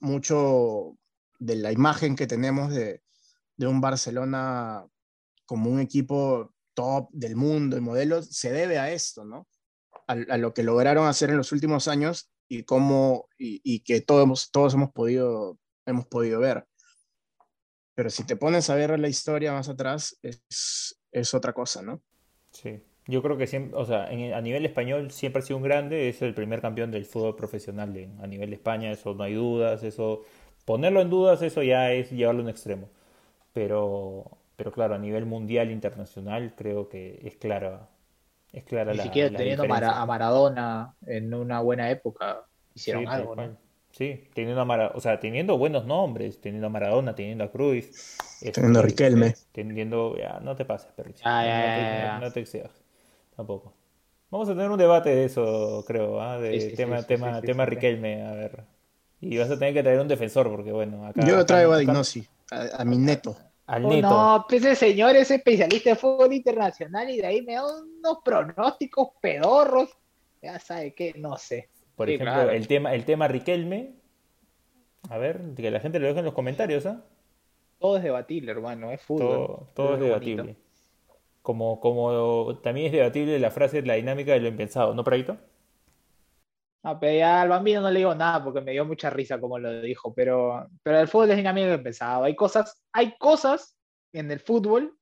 [0.00, 0.96] Mucho
[1.38, 3.02] de la imagen que tenemos de,
[3.58, 4.82] de un Barcelona
[5.44, 9.46] como un equipo top del mundo y modelo se debe a esto, ¿no?
[10.06, 14.74] A, lo que lograron hacer en los últimos años y cómo y, que todos, todos
[14.74, 16.66] hemos podido hemos podido ver.
[17.94, 22.02] Pero si te pones a ver la historia más atrás, es, es otra cosa, ¿no?
[22.50, 22.82] Sí.
[23.06, 26.22] Yo creo que siempre, o sea, a nivel español siempre ha sido un grande, es
[26.22, 30.22] el primer campeón del fútbol profesional a nivel de España, eso no hay dudas, eso,
[30.64, 32.88] ponerlo en dudas, eso ya es llevarlo a un extremo.
[33.52, 37.90] Pero, pero claro, a nivel mundial, internacional, creo que es clara,
[38.54, 42.44] es clara Ni siquiera teniendo a Maradona en una buena época
[42.74, 43.56] hicieron algo, ¿no?
[43.90, 48.50] Sí, teniendo a o sea, teniendo buenos nombres, teniendo a Maradona, teniendo a Cruz, este,
[48.50, 51.20] teniendo a Riquelme, teniendo, ya, no te pases, perrito.
[51.24, 52.72] no, te, excedas,
[53.36, 53.72] tampoco.
[54.30, 56.40] Vamos a tener un debate de eso, creo, ¿ah?
[56.40, 58.64] de tema, tema, tema Riquelme, a ver.
[59.20, 61.24] Y vas a tener que traer un defensor, porque bueno, acá.
[61.24, 63.36] Yo traigo a Dignosi, a mi neto.
[63.66, 67.54] Al oh, no, pues ese señor es especialista en fútbol internacional y de ahí me
[67.54, 69.88] da unos pronósticos pedorros.
[70.42, 71.70] Ya sabe qué, no sé.
[71.96, 73.94] Por ejemplo, el, tema, el tema Riquelme.
[75.08, 77.04] A ver, que la gente lo deje en los comentarios, ¿ah?
[77.78, 79.66] Todo es debatible, hermano, es fútbol.
[79.74, 80.56] Todo, es, debatible.
[81.42, 85.36] Como, como también es debatible la frase la dinámica de lo impensado, ¿no, Praito?
[86.84, 89.58] No, pero ya al bambino no le digo nada porque me dio mucha risa como
[89.58, 92.24] lo dijo, pero, pero el fútbol es dinámico de impensado.
[92.24, 93.74] Hay cosas, hay cosas
[94.12, 94.94] en el fútbol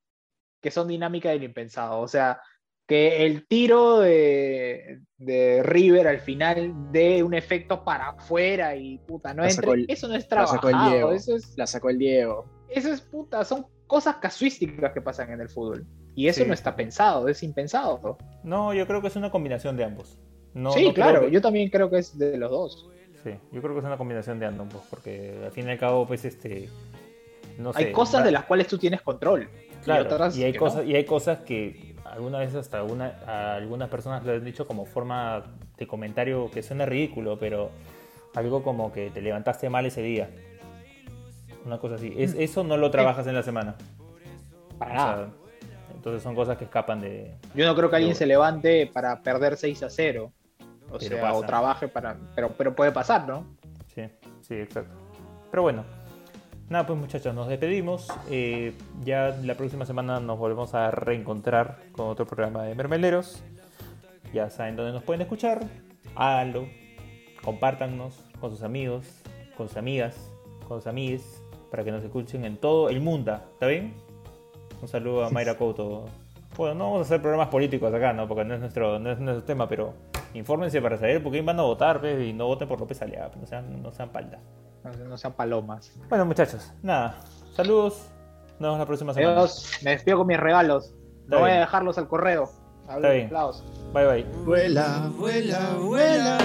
[0.63, 2.01] que son dinámica del impensado.
[2.01, 2.41] O sea,
[2.87, 9.35] que el tiro de, de River al final dé un efecto para afuera y puta,
[9.35, 9.85] no entre.
[9.89, 10.71] eso no es trabajado.
[10.71, 11.13] La sacó el Diego.
[11.13, 12.45] Eso es, la sacó el Diego.
[12.69, 15.85] Eso es puta, son cosas casuísticas que pasan en el fútbol.
[16.15, 16.47] Y eso Sí.
[16.47, 18.19] no está pensado, es impensado.
[18.45, 20.19] No, yo creo que es una combinación de ambos.
[20.55, 22.89] No, sí, no claro, que- yo también creo que es de los dos.
[23.23, 26.07] Sí, yo creo que es una combinación de ambos, porque al fin y al cabo,
[26.07, 26.69] pues, este,
[27.59, 27.87] no sé.
[27.87, 29.49] Hay cosas de las cuales tú tienes control.
[29.85, 30.91] Claro, y otras y hay cosas, no.
[30.91, 34.87] y hay cosas que alguna vez hasta alguna, a algunas personas lo han dicho como
[34.87, 35.45] forma
[35.77, 37.71] de comentario que suena ridículo, pero
[38.35, 40.29] algo como que te levantaste mal ese día.
[41.65, 42.13] Una cosa así.
[42.17, 43.77] Es, eso no lo trabajas en la semana.
[44.79, 45.29] Para O sea, nada.
[45.95, 47.37] entonces son cosas que escapan de.
[47.55, 50.33] Yo no creo que alguien se levante para perder 6 a 0.
[50.93, 51.47] O Pero sea, o pasa.
[51.47, 52.17] trabaje para.
[52.35, 53.47] Pero, pero puede pasar, ¿no?
[53.95, 54.03] Sí,
[54.43, 54.95] sí, exacto.
[55.51, 55.85] Pero bueno,
[56.69, 58.09] nada, pues muchachos, nos despedimos.
[58.31, 63.43] Eh, ya la próxima semana nos volvemos a reencontrar con otro programa de Mermeleros.
[64.35, 65.63] Ya saben dónde nos pueden escuchar.
[66.15, 66.67] Háganlo.
[67.43, 69.07] Compártanos con sus amigos,
[69.57, 70.31] con sus amigas,
[70.69, 73.35] con sus amigues, para que nos escuchen en todo el mundo.
[73.55, 73.95] ¿Está bien?
[74.81, 76.07] Un saludo a Mayra Couto.
[76.57, 78.29] Bueno, no vamos a hacer programas políticos acá, ¿no?
[78.29, 79.95] Porque no es nuestro, no es nuestro tema, pero
[80.35, 83.31] infórmense para saber por quién van a votar, pues, y no voten por López Aliaga,
[83.39, 84.39] no sean, no sean palda.
[84.85, 85.93] No, no sean palomas.
[86.09, 87.19] Bueno, muchachos, nada.
[87.55, 88.09] Saludos.
[88.59, 89.37] Nos vemos la próxima semana.
[89.37, 90.95] Adiós, me despido con mis regalos.
[91.23, 92.51] Está No voy a dejarlos al correo.
[92.89, 93.31] Hablo Está bien.
[93.93, 94.25] Bye bye.
[94.45, 96.39] Vuela, vuela, vuela.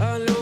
[0.00, 0.34] a lo